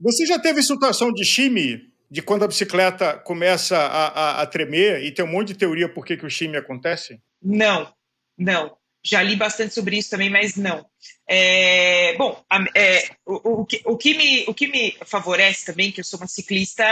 [0.00, 5.04] Você já teve situação de chime, de quando a bicicleta começa a, a, a tremer
[5.04, 7.20] e tem um monte de teoria por que, que o chime acontece?
[7.42, 7.92] Não,
[8.36, 8.76] não.
[9.02, 10.84] Já li bastante sobre isso também, mas não.
[11.26, 12.42] É, bom,
[12.74, 16.18] é, o, o, que, o, que me, o que me favorece também, que eu sou
[16.18, 16.84] uma ciclista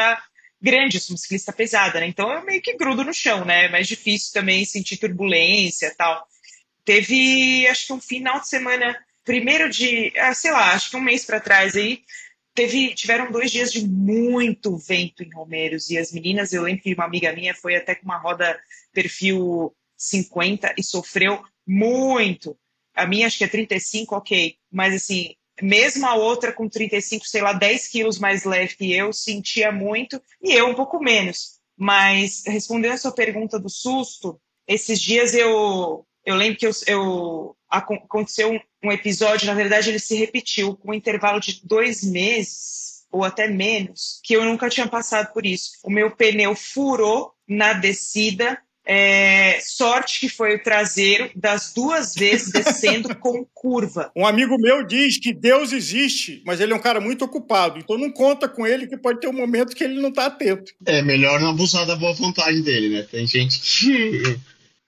[0.61, 2.07] grande, eu sou uma ciclista pesada, né?
[2.07, 3.67] Então eu meio que grudo no chão, né?
[3.67, 6.27] É mais difícil também sentir turbulência tal.
[6.85, 11.03] Teve, acho que um final de semana, primeiro de, ah, sei lá, acho que um
[11.03, 12.01] mês para trás aí,
[12.59, 16.93] teve, tiveram dois dias de muito vento em Romeiros e as meninas, eu lembro que
[16.93, 18.59] uma amiga minha foi até com uma roda
[18.93, 22.59] perfil 50 e sofreu muito.
[22.97, 27.43] A minha acho que é 35, ok, mas assim, mesmo a outra com 35, sei
[27.43, 31.61] lá, 10 quilos mais leve que eu, sentia muito e eu um pouco menos.
[31.77, 37.57] Mas respondendo a sua pergunta do susto, esses dias eu eu lembro que eu, eu
[37.71, 43.25] aconteceu um, episódio, na verdade ele se repetiu com um intervalo de dois meses ou
[43.25, 45.71] até menos, que eu nunca tinha passado por isso.
[45.83, 48.59] O meu pneu furou na descida
[48.91, 54.11] é, sorte que foi o traseiro das duas vezes descendo com curva.
[54.17, 57.99] Um amigo meu diz que Deus existe, mas ele é um cara muito ocupado, então
[57.99, 60.73] não conta com ele que pode ter um momento que ele não está atento.
[60.87, 63.03] É melhor não abusar da boa vontade dele, né?
[63.03, 64.39] Tem gente que.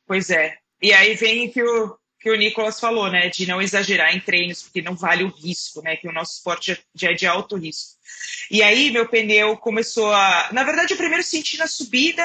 [0.06, 0.54] Pois é.
[0.80, 3.28] E aí vem o que o, que o Nicolas falou, né?
[3.30, 5.96] De não exagerar em treinos, porque não vale o risco, né?
[5.96, 7.98] Que o nosso esporte já é de alto risco.
[8.50, 10.50] E aí meu pneu começou a.
[10.52, 12.22] Na verdade, eu primeiro senti na subida,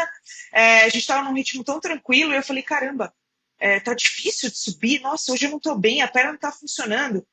[0.51, 3.13] é, a gente estava num ritmo tão tranquilo, e eu falei, caramba,
[3.58, 6.51] é, tá difícil de subir, nossa, hoje eu não estou bem, a perna não está
[6.51, 7.25] funcionando.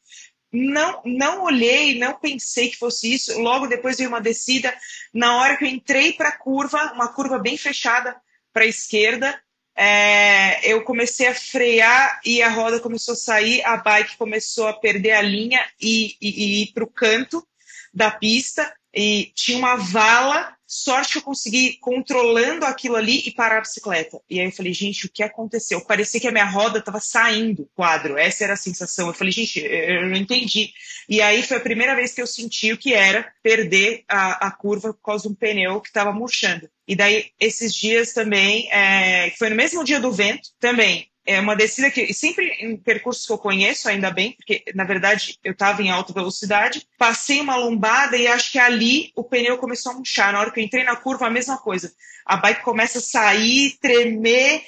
[0.53, 3.41] Não, não olhei, não pensei que fosse isso.
[3.41, 4.73] Logo depois veio uma descida.
[5.13, 8.15] Na hora que eu entrei para a curva, uma curva bem fechada
[8.53, 9.43] para a esquerda,
[9.75, 14.73] é, eu comecei a frear e a roda começou a sair, a bike começou a
[14.73, 17.47] perder a linha e, e, e ir para o canto
[17.93, 20.55] da pista e tinha uma vala.
[20.75, 24.19] Sorte eu consegui controlando aquilo ali e parar a bicicleta.
[24.29, 25.83] E aí eu falei, gente, o que aconteceu?
[25.83, 28.17] Parecia que a minha roda estava saindo do quadro.
[28.17, 29.09] Essa era a sensação.
[29.09, 30.73] Eu falei, gente, eu não entendi.
[31.07, 34.51] E aí foi a primeira vez que eu senti o que era perder a, a
[34.51, 36.67] curva por causa de um pneu que estava murchando.
[36.89, 41.55] E daí, esses dias também, é, foi no mesmo dia do vento, também, é uma
[41.55, 45.83] descida que sempre em percursos que eu conheço, ainda bem, porque na verdade eu estava
[45.83, 50.33] em alta velocidade, passei uma lombada e acho que ali o pneu começou a murchar.
[50.33, 51.93] Na hora que eu entrei na curva, a mesma coisa.
[52.27, 54.63] A bike começa a sair, tremer.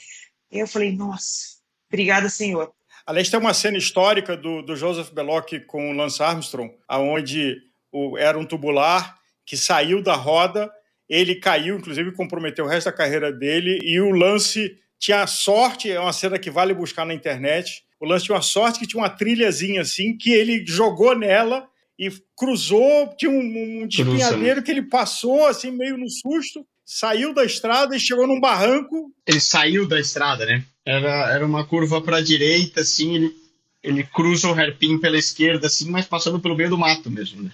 [0.51, 1.57] E eu falei, nossa,
[1.89, 2.73] obrigada, senhor.
[3.07, 7.57] Aliás, tem uma cena histórica do, do Joseph Belloc com o Lance Armstrong, aonde
[7.93, 10.73] o, era um tubular que saiu da roda,
[11.09, 16.01] ele caiu, inclusive comprometeu o resto da carreira dele, e o Lance tinha sorte, é
[16.01, 17.85] uma cena que vale buscar na internet.
[18.01, 22.11] O lance tinha uma sorte que tinha uma trilhazinha assim, que ele jogou nela e
[22.37, 27.97] cruzou, tinha um, um despenhadeiro que ele passou assim, meio no susto, saiu da estrada
[27.97, 29.13] e chegou num barranco.
[29.27, 30.65] Ele saiu da estrada, né?
[30.85, 33.37] Era, era uma curva para a direita, assim, ele,
[33.83, 37.53] ele cruza o hairpin pela esquerda, assim, mas passando pelo meio do mato mesmo, né?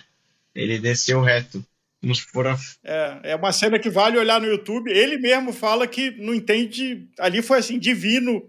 [0.54, 1.64] Ele desceu reto.
[2.82, 4.90] É, é uma cena que vale olhar no YouTube.
[4.90, 7.08] Ele mesmo fala que não entende.
[7.18, 8.42] Ali foi assim, divino,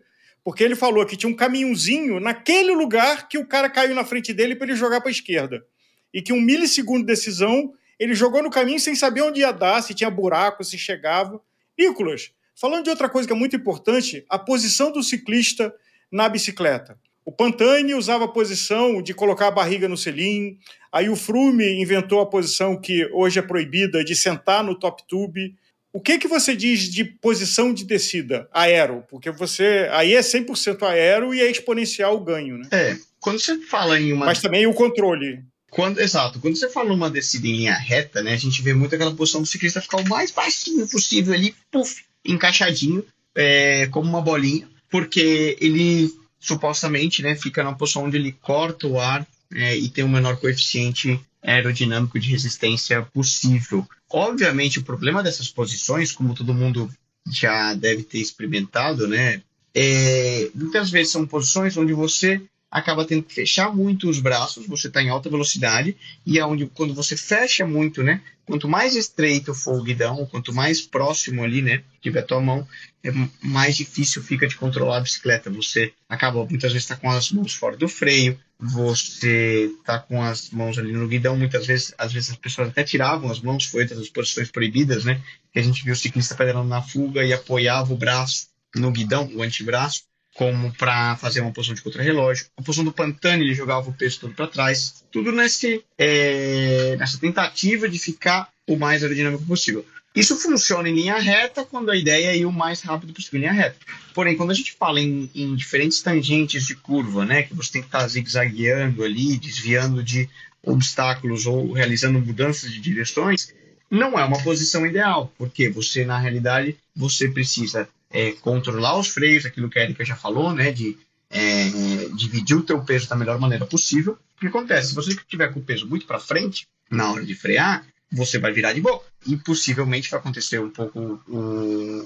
[0.43, 4.33] porque ele falou que tinha um caminhozinho naquele lugar que o cara caiu na frente
[4.33, 5.65] dele para ele jogar para a esquerda.
[6.13, 9.81] E que um milissegundo de decisão, ele jogou no caminho sem saber onde ia dar,
[9.81, 11.41] se tinha buraco, se chegava.
[11.77, 15.73] Nicolas, falando de outra coisa que é muito importante, a posição do ciclista
[16.11, 16.97] na bicicleta.
[17.23, 20.57] O Pantani usava a posição de colocar a barriga no selim.
[20.91, 25.55] Aí o Frume inventou a posição que hoje é proibida de sentar no top tube.
[25.93, 29.03] O que que você diz de posição de descida aero?
[29.09, 32.67] Porque você aí é 100% aero e é exponencial o ganho, né?
[32.71, 35.43] É, quando você fala em uma Mas também o controle.
[35.69, 38.93] Quando, exato, quando você fala numa descida em linha reta, né, a gente vê muito
[38.93, 44.21] aquela posição do ciclista ficar o mais baixinho possível ali, puff, encaixadinho, é, como uma
[44.21, 49.87] bolinha, porque ele supostamente né, fica na posição onde ele corta o ar é, e
[49.87, 53.87] tem o menor coeficiente aerodinâmico de resistência possível.
[54.09, 56.89] Obviamente, o problema dessas posições, como todo mundo
[57.31, 59.41] já deve ter experimentado, né,
[59.73, 64.87] é, muitas vezes são posições onde você acaba tendo que fechar muito os braços, você
[64.87, 68.21] está em alta velocidade, e é onde quando você fecha muito, né?
[68.45, 72.67] Quanto mais estreito for o guidão, quanto mais próximo ali, né, tiver a tua mão,
[73.03, 75.49] é mais difícil fica de controlar a bicicleta.
[75.49, 80.49] Você acaba muitas vezes está com as mãos fora do freio, você está com as
[80.49, 83.85] mãos ali no guidão, muitas vezes, às vezes as pessoas até tiravam as mãos, foi
[83.85, 85.21] das posições proibidas, né?
[85.51, 89.29] Que a gente viu o ciclista pedalando na fuga e apoiava o braço no guidão,
[89.33, 90.03] o antebraço,
[90.35, 92.45] como para fazer uma posição de contrarrelógio.
[92.55, 95.03] A posição do Pantani, ele jogava o peso todo para trás.
[95.11, 99.85] Tudo nesse, é, nessa tentativa de ficar o mais aerodinâmico possível.
[100.13, 103.41] Isso funciona em linha reta quando a ideia é ir o mais rápido possível em
[103.43, 103.77] linha reta.
[104.13, 107.81] Porém, quando a gente fala em, em diferentes tangentes de curva, né, que você tem
[107.81, 110.29] que estar tá zigue-zagueando ali, desviando de
[110.63, 113.53] obstáculos ou realizando mudanças de direções,
[113.89, 119.45] não é uma posição ideal, porque você, na realidade, você precisa é, controlar os freios,
[119.45, 120.97] aquilo que a Erika já falou, né, de
[121.29, 121.69] é,
[122.15, 124.17] dividir o teu peso da melhor maneira possível.
[124.35, 124.89] O que acontece?
[124.89, 128.51] Se você tiver com o peso muito para frente, na hora de frear, você vai
[128.51, 129.05] virar de boca.
[129.25, 131.21] E possivelmente vai acontecer um pouco.
[131.29, 132.05] Um,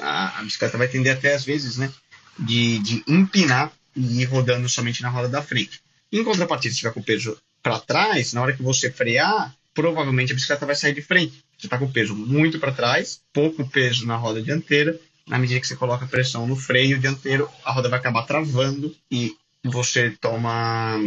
[0.00, 1.92] a, a, bicicleta vai tender até às vezes, né?
[2.38, 5.80] De, de empinar e ir rodando somente na roda da frente.
[6.12, 10.32] Em contrapartida, se tiver com o peso para trás, na hora que você frear, provavelmente
[10.32, 11.44] a bicicleta vai sair de frente.
[11.58, 14.98] Você está com o peso muito para trás, pouco peso na roda dianteira.
[15.26, 19.34] Na medida que você coloca pressão no freio dianteiro, a roda vai acabar travando e
[19.62, 21.00] você toma.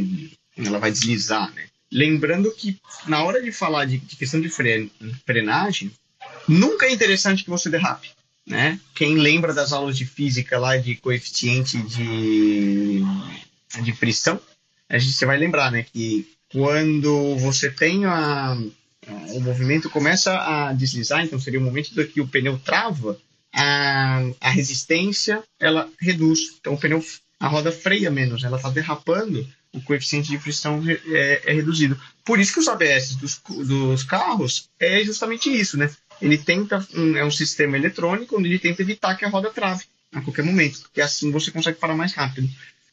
[0.57, 1.67] Ela vai deslizar, né?
[1.91, 5.91] Lembrando que na hora de falar de, de questão de frenagem,
[6.47, 8.09] nunca é interessante que você derrape.
[8.45, 8.79] Né?
[8.95, 13.01] Quem lembra das aulas de física lá de coeficiente de,
[13.83, 14.39] de frição,
[14.89, 18.57] a gente vai lembrar né, que quando você tem a,
[19.33, 23.19] o movimento começa a deslizar, então seria o momento do que o pneu trava,
[23.57, 26.57] a, a resistência ela reduz.
[26.59, 27.03] Então o pneu,
[27.39, 31.99] a roda freia menos, ela está derrapando o coeficiente de frição é, é, reduzido.
[32.23, 35.89] Por isso que os ABS dos, dos carros é justamente isso, né?
[36.21, 39.83] Ele tenta, um, é um sistema eletrônico onde ele tenta evitar que a roda trave
[40.13, 42.49] a qualquer momento, porque assim você consegue parar mais rápido.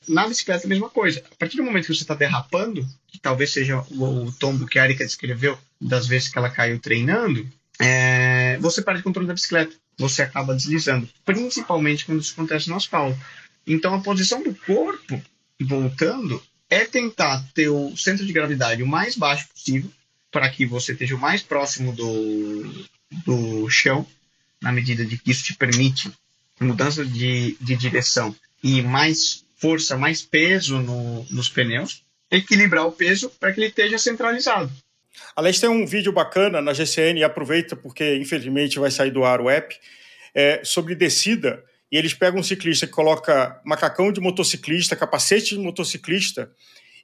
[0.07, 1.23] Na bicicleta a mesma coisa.
[1.31, 4.79] A partir do momento que você está derrapando, que talvez seja o, o, tombo que
[4.79, 7.49] a Erika descreveu das vezes que ela caiu treinando,
[7.81, 9.75] é, você perde o controle da bicicleta.
[9.99, 13.19] Você acaba deslizando, principalmente quando isso acontece no asfalto.
[13.67, 15.23] Então a posição do corpo,
[15.61, 19.91] voltando, é tentar ter o centro de gravidade o mais baixo possível,
[20.31, 22.87] para que você esteja o mais próximo do,
[23.25, 24.07] do chão,
[24.61, 26.11] na medida de que isso te permite
[26.61, 33.31] mudança de, de direção e mais força, mais peso no, nos pneus, equilibrar o peso
[33.31, 34.73] para que ele esteja centralizado.
[35.37, 39.41] Aliás, tem um vídeo bacana na GCN, e aproveita porque infelizmente vai sair do ar
[39.41, 39.77] o app,
[40.35, 45.61] é, sobre descida, e eles pegam um ciclista que coloca macacão de motociclista, capacete de
[45.61, 46.51] motociclista,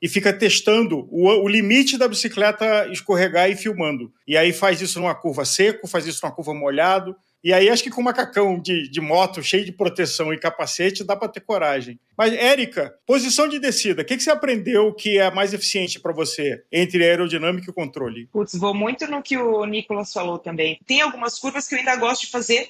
[0.02, 4.12] e fica testando o, o, limite da bicicleta escorregar e filmando.
[4.26, 7.14] E aí faz isso numa curva seco, faz isso numa curva molhado.
[7.42, 11.16] E aí acho que com macacão de, de moto cheio de proteção e capacete dá
[11.16, 11.98] para ter coragem.
[12.16, 16.12] Mas, Érica, posição de descida, o que, que você aprendeu que é mais eficiente para
[16.12, 18.26] você entre aerodinâmica e controle?
[18.26, 20.78] Putz, vou muito no que o Nicolas falou também.
[20.86, 22.68] Tem algumas curvas que eu ainda gosto de fazer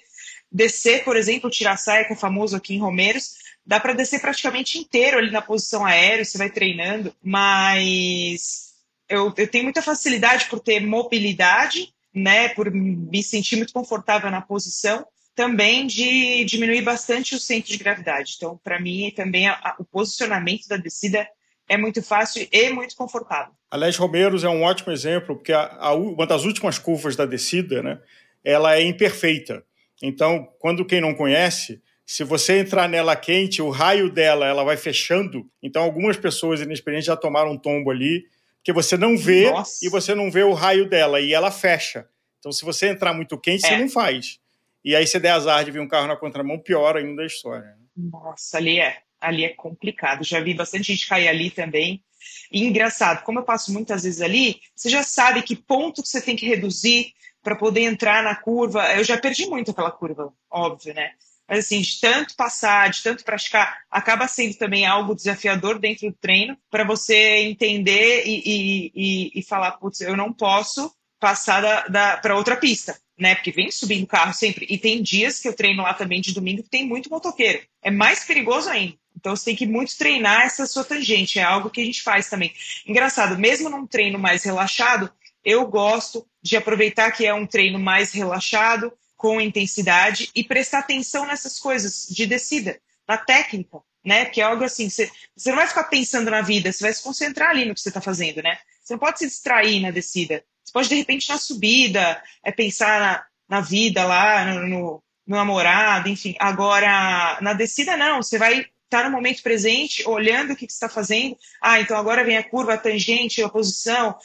[0.50, 4.78] descer, por exemplo, tirar saia, que é famoso aqui em Romeiros, dá para descer praticamente
[4.78, 8.70] inteiro ali na posição aérea, você vai treinando, mas
[9.08, 14.40] eu, eu tenho muita facilidade por ter mobilidade, né, por me sentir muito confortável na
[14.40, 18.34] posição, também de diminuir bastante o centro de gravidade.
[18.36, 21.26] Então, para mim, também a, a, o posicionamento da descida
[21.68, 23.52] é muito fácil e muito confortável.
[23.70, 28.00] Alex Romeiros é um ótimo exemplo, porque a, uma das últimas curvas da descida, né,
[28.44, 29.64] ela é imperfeita.
[30.02, 34.76] Então, quando quem não conhece, se você entrar nela quente, o raio dela ela vai
[34.76, 35.48] fechando.
[35.62, 38.24] Então, algumas pessoas inexperientes já tomaram um tombo ali,
[38.62, 39.84] que você não vê Nossa.
[39.84, 42.08] e você não vê o raio dela e ela fecha.
[42.38, 43.68] Então, se você entrar muito quente, é.
[43.68, 44.38] você não faz.
[44.84, 47.76] E aí, se der azar de vir um carro na contramão, pior ainda a história.
[47.96, 50.24] Nossa, ali é, ali é complicado.
[50.24, 52.02] Já vi bastante gente cair ali também.
[52.50, 56.20] E engraçado, como eu passo muitas vezes ali, você já sabe que ponto que você
[56.20, 58.92] tem que reduzir, para poder entrar na curva.
[58.94, 61.12] Eu já perdi muito aquela curva, óbvio, né?
[61.50, 66.16] Mas assim, de tanto passar, de tanto praticar, acaba sendo também algo desafiador dentro do
[66.16, 71.88] treino para você entender e, e, e, e, falar, putz, eu não posso passar da,
[71.88, 73.34] da para outra pista, né?
[73.34, 74.64] Porque vem subindo carro sempre.
[74.70, 77.60] E tem dias que eu treino lá também de domingo que tem muito motoqueiro.
[77.82, 78.94] É mais perigoso ainda.
[79.16, 82.30] Então você tem que muito treinar essa sua tangente, é algo que a gente faz
[82.30, 82.54] também.
[82.86, 85.10] Engraçado, mesmo num treino mais relaxado,
[85.44, 91.26] eu gosto de aproveitar que é um treino mais relaxado, com intensidade, e prestar atenção
[91.26, 92.80] nessas coisas de descida.
[93.06, 94.24] na técnica, né?
[94.24, 97.02] Que é algo assim, você, você não vai ficar pensando na vida, você vai se
[97.02, 98.56] concentrar ali no que você está fazendo, né?
[98.82, 100.42] Você não pode se distrair na descida.
[100.64, 105.36] Você pode, de repente, na subida, é pensar na, na vida lá, no, no, no
[105.36, 106.34] namorado, enfim.
[106.38, 108.22] Agora, na descida, não.
[108.22, 111.36] Você vai estar tá no momento presente, olhando o que, que está fazendo.
[111.60, 114.16] Ah, então agora vem a curva, a tangente, a posição,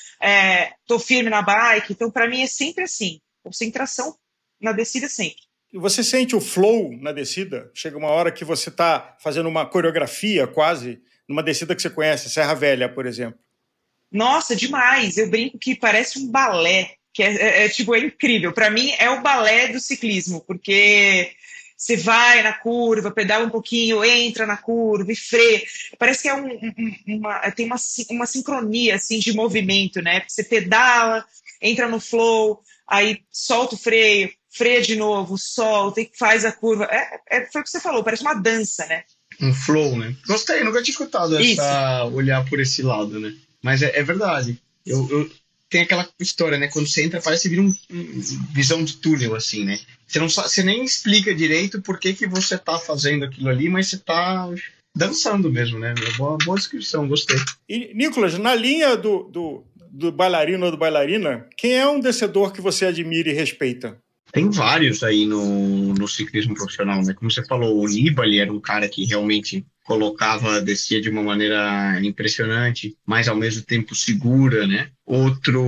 [0.81, 1.91] estou é, firme na bike.
[1.91, 3.19] Então, para mim, é sempre assim.
[3.43, 4.15] Concentração
[4.66, 5.43] na descida sempre.
[5.72, 7.70] E você sente o flow na descida?
[7.74, 12.30] Chega uma hora que você está fazendo uma coreografia quase, numa descida que você conhece,
[12.30, 13.39] Serra Velha, por exemplo.
[14.11, 15.18] Nossa, demais!
[15.18, 18.53] Eu brinco que parece um balé, que é, é, é tipo, é incrível.
[18.53, 21.32] Para mim, é o balé do ciclismo, porque
[21.78, 25.61] você vai na curva, pedala um pouquinho, entra na curva e freia.
[25.99, 26.47] Parece que é um,
[27.05, 27.76] uma, tem uma,
[28.11, 30.24] uma sincronia assim, de movimento, né?
[30.28, 31.26] Você pedala,
[31.61, 36.85] entra no flow, aí solta o freio, freia de novo, solta e faz a curva.
[36.85, 39.03] É, é, foi o que você falou, parece uma dança, né?
[39.41, 40.15] Um flow, né?
[40.25, 43.33] Gostei, nunca tinha escutado essa, olhar por esse lado, né?
[43.61, 44.61] Mas é, é verdade.
[44.85, 45.31] Eu, eu,
[45.69, 46.69] tem aquela história, né?
[46.69, 48.21] Quando você entra, parece vir um, um,
[48.53, 49.79] visão de túnel, assim, né?
[50.07, 53.87] Você, não, você nem explica direito por que, que você tá fazendo aquilo ali, mas
[53.87, 54.49] você tá
[54.95, 55.93] dançando mesmo, né?
[56.17, 57.37] Boa, boa descrição, gostei.
[57.67, 62.53] E, Nicolas, na linha do, do, do bailarino ou do bailarina, quem é um descedor
[62.53, 63.97] que você admira e respeita?
[64.36, 67.13] Tem vários aí no, no ciclismo profissional, né?
[67.13, 71.97] Como você falou, o Nibali era um cara que realmente colocava, descia de uma maneira
[72.03, 74.89] impressionante, mas ao mesmo tempo segura, né?
[75.05, 75.63] Outro,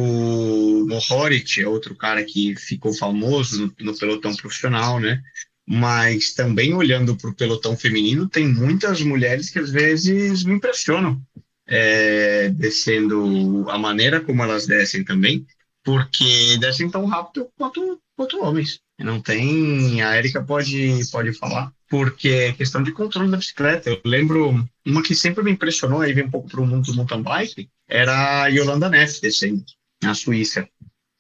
[0.86, 5.22] Mohoric, é outro cara que ficou famoso no, no pelotão profissional, né?
[5.65, 11.22] Mas também olhando para o pelotão feminino, tem muitas mulheres que às vezes me impressionam,
[11.65, 15.47] é, descendo a maneira como elas descem também,
[15.86, 18.82] porque descem tão rápido quanto quanto homens.
[18.99, 20.01] Não tem.
[20.01, 23.91] A Erika pode, pode falar, porque é questão de controle da bicicleta.
[23.91, 26.95] Eu lembro uma que sempre me impressionou, aí vem um pouco para o mundo do
[26.95, 29.63] mountain bike, era a Yolanda Neff descendo
[30.03, 30.68] na Suíça.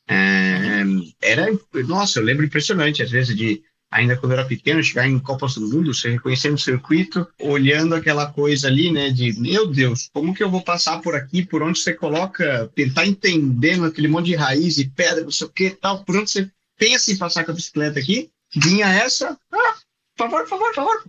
[0.09, 0.83] É,
[1.21, 1.45] era,
[1.85, 5.55] nossa, eu lembro impressionante, às vezes, de ainda quando eu era pequeno, chegar em Copas
[5.55, 10.33] do Mundo, você reconhecendo o circuito, olhando aquela coisa ali, né, de meu Deus, como
[10.33, 14.35] que eu vou passar por aqui, por onde você coloca, tentar entendendo aquele monte de
[14.35, 17.51] raiz e pedra, não sei o que tal, por onde você pensa em passar com
[17.51, 19.75] a bicicleta aqui, vinha essa, ah,
[20.15, 21.03] por favor, por favor, por favor.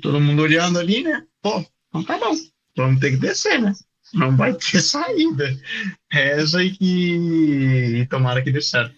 [0.00, 1.24] Todo mundo olhando ali, né?
[1.40, 2.34] Pô, então tá bom,
[2.76, 3.72] vamos ter que descer, né?
[4.12, 5.56] Não vai ter saída.
[6.10, 7.16] Reza e que
[8.00, 8.94] e tomara que dê certo.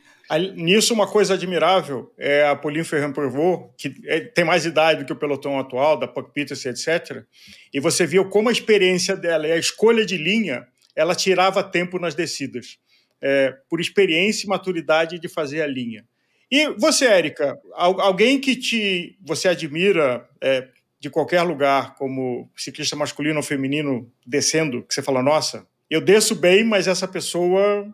[0.57, 5.13] Nisso, uma coisa admirável é a Pauline Ferrand-Prevot, que é, tem mais idade do que
[5.13, 7.23] o pelotão atual, da Puck Peters, etc.
[7.73, 10.67] E você viu como a experiência dela e a escolha de linha,
[10.97, 12.79] ela tirava tempo nas descidas
[13.25, 16.05] é, por experiência e maturidade de fazer a linha.
[16.51, 20.69] E você, Érica, alguém que te você admira é,
[21.01, 26.35] de qualquer lugar, como ciclista masculino ou feminino, descendo, que você fala, nossa, eu desço
[26.35, 27.89] bem, mas essa pessoa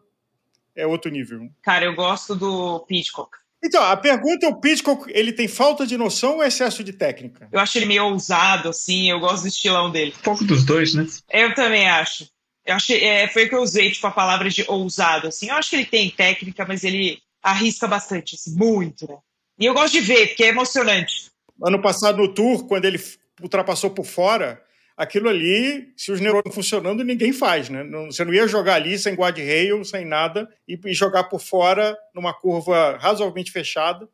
[0.75, 1.49] é outro nível.
[1.63, 3.39] Cara, eu gosto do Pitcock.
[3.63, 7.49] Então, a pergunta é: o Pitcock ele tem falta de noção ou excesso de técnica?
[7.53, 10.15] Eu acho ele meio ousado, assim, eu gosto do estilão dele.
[10.19, 11.07] Um pouco dos dois, né?
[11.31, 12.27] Eu também acho.
[12.71, 15.49] Eu achei, é, foi o que eu usei, tipo, a palavra de ousado, assim.
[15.49, 19.17] Eu acho que ele tem técnica, mas ele arrisca bastante, assim, muito, né?
[19.59, 21.33] E eu gosto de ver, porque é emocionante.
[21.63, 23.03] Ano passado no Tour, quando ele
[23.43, 24.63] ultrapassou por fora,
[24.97, 27.83] aquilo ali, se os neurônios funcionando, ninguém faz, né?
[28.07, 32.33] Você não ia jogar ali sem guardrail, sem nada, e, e jogar por fora numa
[32.33, 34.09] curva razoavelmente fechada.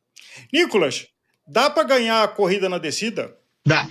[0.51, 1.07] Nicolas,
[1.47, 3.37] dá para ganhar a corrida na descida?
[3.67, 3.87] Dá.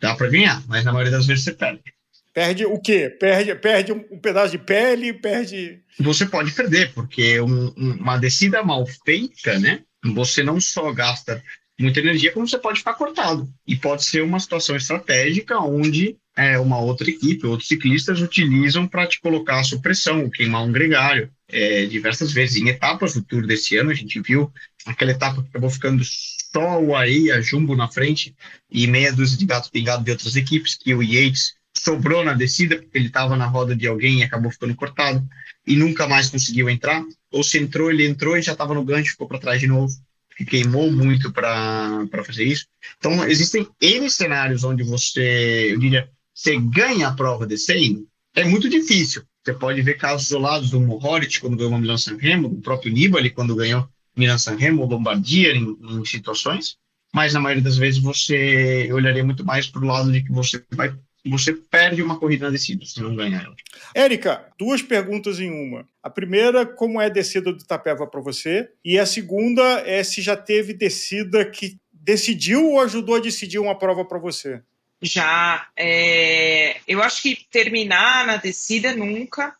[0.00, 1.97] Dá para ganhar, mas na maioria das vezes você perde.
[2.32, 3.08] Perde o quê?
[3.08, 5.80] Perde, perde um, pedaço de pele, perde.
[5.98, 9.82] Você pode perder, porque um, uma descida mal feita, né?
[10.14, 11.42] Você não só gasta
[11.78, 13.48] muita energia, como você pode ficar cortado.
[13.66, 19.06] E pode ser uma situação estratégica onde é, uma outra equipe, outros ciclistas utilizam para
[19.06, 21.30] te colocar a supressão, queimar um gregário.
[21.50, 22.60] É, diversas vezes.
[22.60, 24.52] Em etapas do Tour desse ano, a gente viu
[24.84, 28.36] aquela etapa que acabou ficando só o AE, a Jumbo na frente,
[28.70, 32.76] e meia dúzia de gato pingado de outras equipes, que o Yates sobrou na descida,
[32.76, 35.26] porque ele estava na roda de alguém e acabou ficando cortado,
[35.66, 37.04] e nunca mais conseguiu entrar.
[37.30, 39.92] Ou se entrou, ele entrou e já estava no gancho, ficou para trás de novo,
[40.36, 42.66] que queimou muito para fazer isso.
[42.98, 48.68] Então, existem N cenários onde você, eu diria, você ganha a prova descendo, é muito
[48.68, 49.22] difícil.
[49.44, 53.30] Você pode ver casos isolados do Mohoric, quando ganhou uma Milan-San Remo, do próprio Nibali,
[53.30, 56.76] quando ganhou Milan-San Remo, Lombardia, em, em situações,
[57.14, 60.62] mas na maioria das vezes você olharia muito mais para o lado de que você
[60.72, 60.94] vai
[61.28, 63.56] você perde uma corrida na descida se não ganhar ela.
[63.94, 65.86] Érica, duas perguntas em uma.
[66.02, 68.70] A primeira, como é a descida do Itapeva para você?
[68.84, 73.78] E a segunda é se já teve descida que decidiu ou ajudou a decidir uma
[73.78, 74.62] prova para você?
[75.00, 75.68] Já.
[75.76, 79.54] É, eu acho que terminar na descida nunca,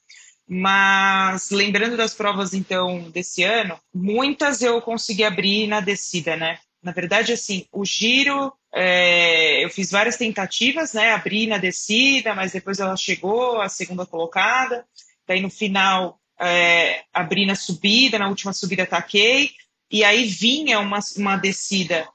[0.47, 6.59] mas lembrando das provas, então, desse ano, muitas eu consegui abrir na descida, né?
[6.83, 11.13] Na verdade, assim, o giro, é, eu fiz várias tentativas, né?
[11.13, 14.85] Abri na descida, mas depois ela chegou, a segunda colocada.
[15.27, 19.51] Daí no final, é, abri na subida, na última subida taquei.
[19.91, 22.09] E aí vinha uma, uma descida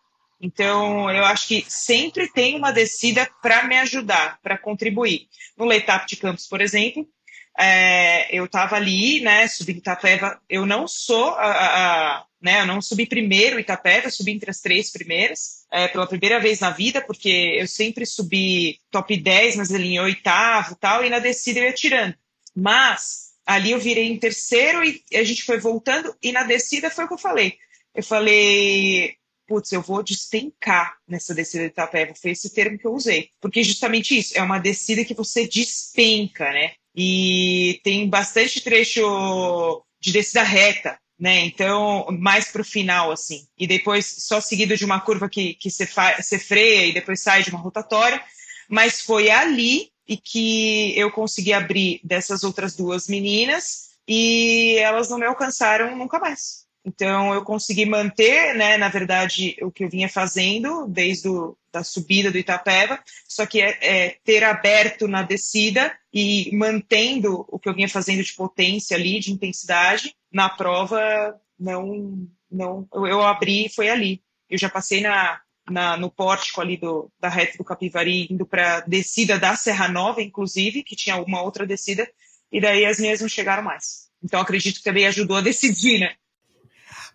[0.43, 5.29] então, eu acho que sempre tem uma descida para me ajudar, para contribuir.
[5.57, 7.07] No Letap de Campos, por exemplo,
[7.57, 10.37] é, eu estava ali, né, subindo Itapeva.
[10.49, 14.91] Eu não sou a, né, eu não subi primeiro Itapeva, eu subi entre as três
[14.91, 19.93] primeiras, é, pela primeira vez na vida, porque eu sempre subi top 10, mas ali
[19.93, 22.13] em oitavo tal, e na descida eu ia tirando.
[22.53, 27.05] Mas ali eu virei em terceiro e a gente foi voltando, e na descida foi
[27.05, 27.57] o que eu falei.
[27.95, 29.15] Eu falei,
[29.47, 32.13] putz, eu vou despencar nessa descida de Itapeva.
[32.15, 33.29] Foi esse termo que eu usei.
[33.39, 36.73] Porque justamente isso, é uma descida que você despenca, né?
[36.95, 41.45] E tem bastante trecho de descida reta, né?
[41.45, 43.47] Então, mais para o final, assim.
[43.57, 45.87] E depois, só seguido de uma curva que, que você,
[46.19, 48.21] você freia e depois sai de uma rotatória.
[48.67, 55.17] Mas foi ali e que eu consegui abrir dessas outras duas meninas e elas não
[55.17, 56.62] me alcançaram nunca mais.
[56.85, 61.83] Então, eu consegui manter, né, na verdade, o que eu vinha fazendo desde a da
[61.83, 67.67] subida do Itapeva, só que é, é, ter aberto na descida e mantendo o que
[67.67, 73.73] eu vinha fazendo de potência ali, de intensidade, na prova, não, não eu abri e
[73.73, 74.21] foi ali.
[74.47, 78.81] Eu já passei na, na, no pórtico ali do, da reta do Capivari, indo para
[78.81, 82.07] descida da Serra Nova, inclusive, que tinha uma outra descida,
[82.51, 84.09] e daí as minhas não chegaram mais.
[84.23, 86.15] Então, acredito que também ajudou a decidir, né?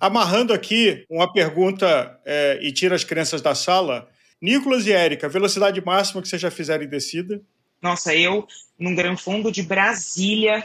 [0.00, 4.08] Amarrando aqui uma pergunta é, e tira as crianças da sala.
[4.40, 7.40] Nicolas e Érica, velocidade máxima que vocês já fizeram em descida?
[7.82, 8.46] Nossa, eu,
[8.78, 10.64] num Gran Fundo de Brasília,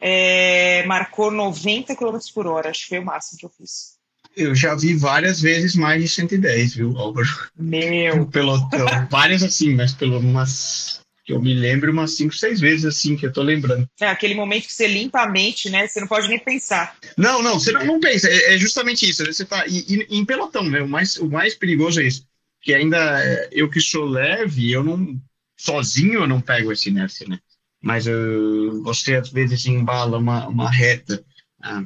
[0.00, 2.70] é, marcou 90 km por hora.
[2.70, 3.94] Acho que foi o máximo que eu fiz.
[4.36, 7.28] Eu já vi várias vezes mais de 110, viu, Álvaro?
[7.56, 8.26] Meu!
[8.32, 8.86] Pelotão.
[9.10, 13.24] várias assim, mas pelo umas que eu me lembro umas cinco, seis vezes assim que
[13.24, 13.88] eu tô lembrando.
[13.98, 15.86] É aquele momento que você limpa a mente, né?
[15.86, 16.96] Você não pode nem pensar.
[17.16, 18.28] Não, não, você não, não pensa.
[18.28, 19.24] É, é, justamente isso.
[19.24, 20.82] Você tá e, e, em pelotão, né?
[20.82, 22.26] O mais, o mais perigoso é isso.
[22.60, 25.18] Que ainda é, eu que sou leve, eu não
[25.56, 27.38] sozinho eu não pego essa inércia, né?
[27.82, 31.24] Mas eu, você às vezes embala uma, uma reta,
[31.62, 31.84] ah,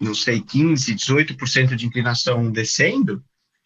[0.00, 3.22] não sei, 15, 18% de inclinação descendo,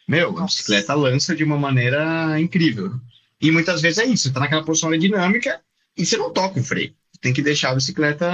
[0.06, 2.98] meu, a bicicleta lança de uma maneira incrível.
[3.40, 5.60] E muitas vezes é isso, você está naquela posição dinâmica
[5.96, 6.92] e você não toca o freio.
[7.12, 8.26] Você tem que deixar a bicicleta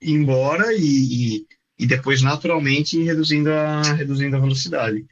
[0.00, 1.46] ir embora e, e,
[1.78, 5.06] e depois naturalmente ir reduzindo a, reduzindo a velocidade.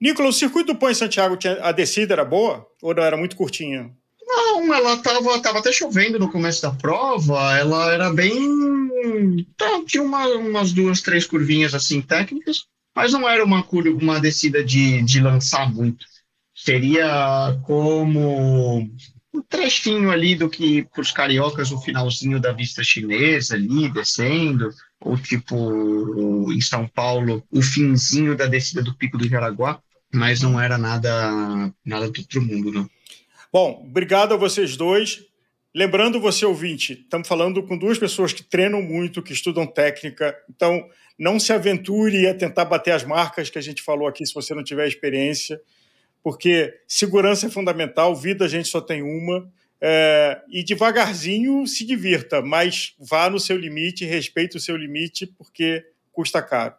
[0.00, 3.36] Nicolas, o circuito do Pão em Santiago, a descida era boa ou não era muito
[3.36, 3.90] curtinha?
[4.26, 9.46] Não, ela estava tava até chovendo no começo da prova, ela era bem.
[9.56, 12.64] Tá, tinha uma, umas duas, três curvinhas assim técnicas,
[12.94, 16.06] mas não era uma, curva, uma descida de, de lançar muito
[16.54, 18.88] seria como
[19.34, 24.70] um trechinho ali do que para os cariocas o finalzinho da vista chinesa ali descendo
[25.00, 29.80] ou tipo em São Paulo o finzinho da descida do Pico do Jaraguá
[30.12, 32.90] mas não era nada nada do outro mundo não.
[33.50, 35.24] Bom obrigado a vocês dois.
[35.74, 40.86] Lembrando você ouvinte estamos falando com duas pessoas que treinam muito que estudam técnica então
[41.18, 44.54] não se aventure a tentar bater as marcas que a gente falou aqui se você
[44.54, 45.58] não tiver experiência
[46.22, 49.50] porque segurança é fundamental, vida a gente só tem uma.
[49.80, 55.84] É, e devagarzinho se divirta, mas vá no seu limite, respeite o seu limite, porque
[56.12, 56.74] custa caro.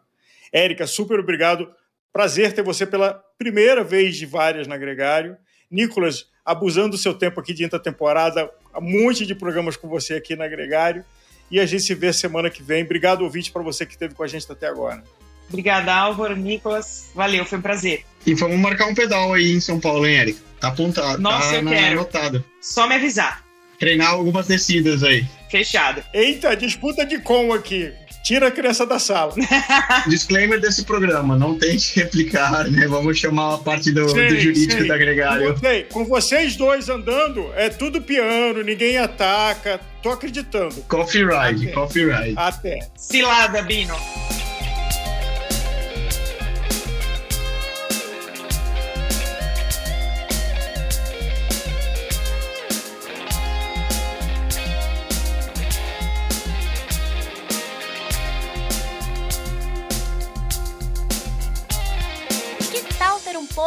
[0.50, 1.70] Érica, super obrigado.
[2.12, 5.36] Prazer ter você pela primeira vez de várias na Gregário.
[5.70, 10.36] Nicolas, abusando do seu tempo aqui de temporada, um monte de programas com você aqui
[10.36, 11.04] na Gregário.
[11.50, 12.84] E a gente se vê semana que vem.
[12.84, 15.02] Obrigado, ouvinte, para você que esteve com a gente até agora.
[15.48, 17.10] Obrigada, Álvaro, Nicolas.
[17.14, 18.04] Valeu, foi um prazer.
[18.26, 20.38] E vamos marcar um pedal aí em São Paulo, hein, Eric?
[20.60, 21.20] Tá apontado.
[21.20, 21.98] Nossa, tá eu quero.
[21.98, 22.44] anotado.
[22.60, 23.44] Só me avisar.
[23.78, 25.26] Treinar algumas descidas aí.
[25.50, 26.02] Fechado.
[26.12, 27.92] Eita, disputa de com aqui.
[28.24, 29.34] Tira a criança da sala.
[30.08, 32.88] Disclaimer desse programa, não tente replicar, né?
[32.88, 34.88] Vamos chamar a parte do, sim, do jurídico sim.
[34.88, 35.54] da Gregário.
[35.92, 39.78] Com vocês dois andando, é tudo piano, ninguém ataca.
[40.02, 40.74] Tô acreditando.
[40.88, 41.72] Coffee ride, Até.
[41.74, 42.34] coffee ride.
[42.34, 42.78] Até.
[42.96, 43.94] Cilada, Bino.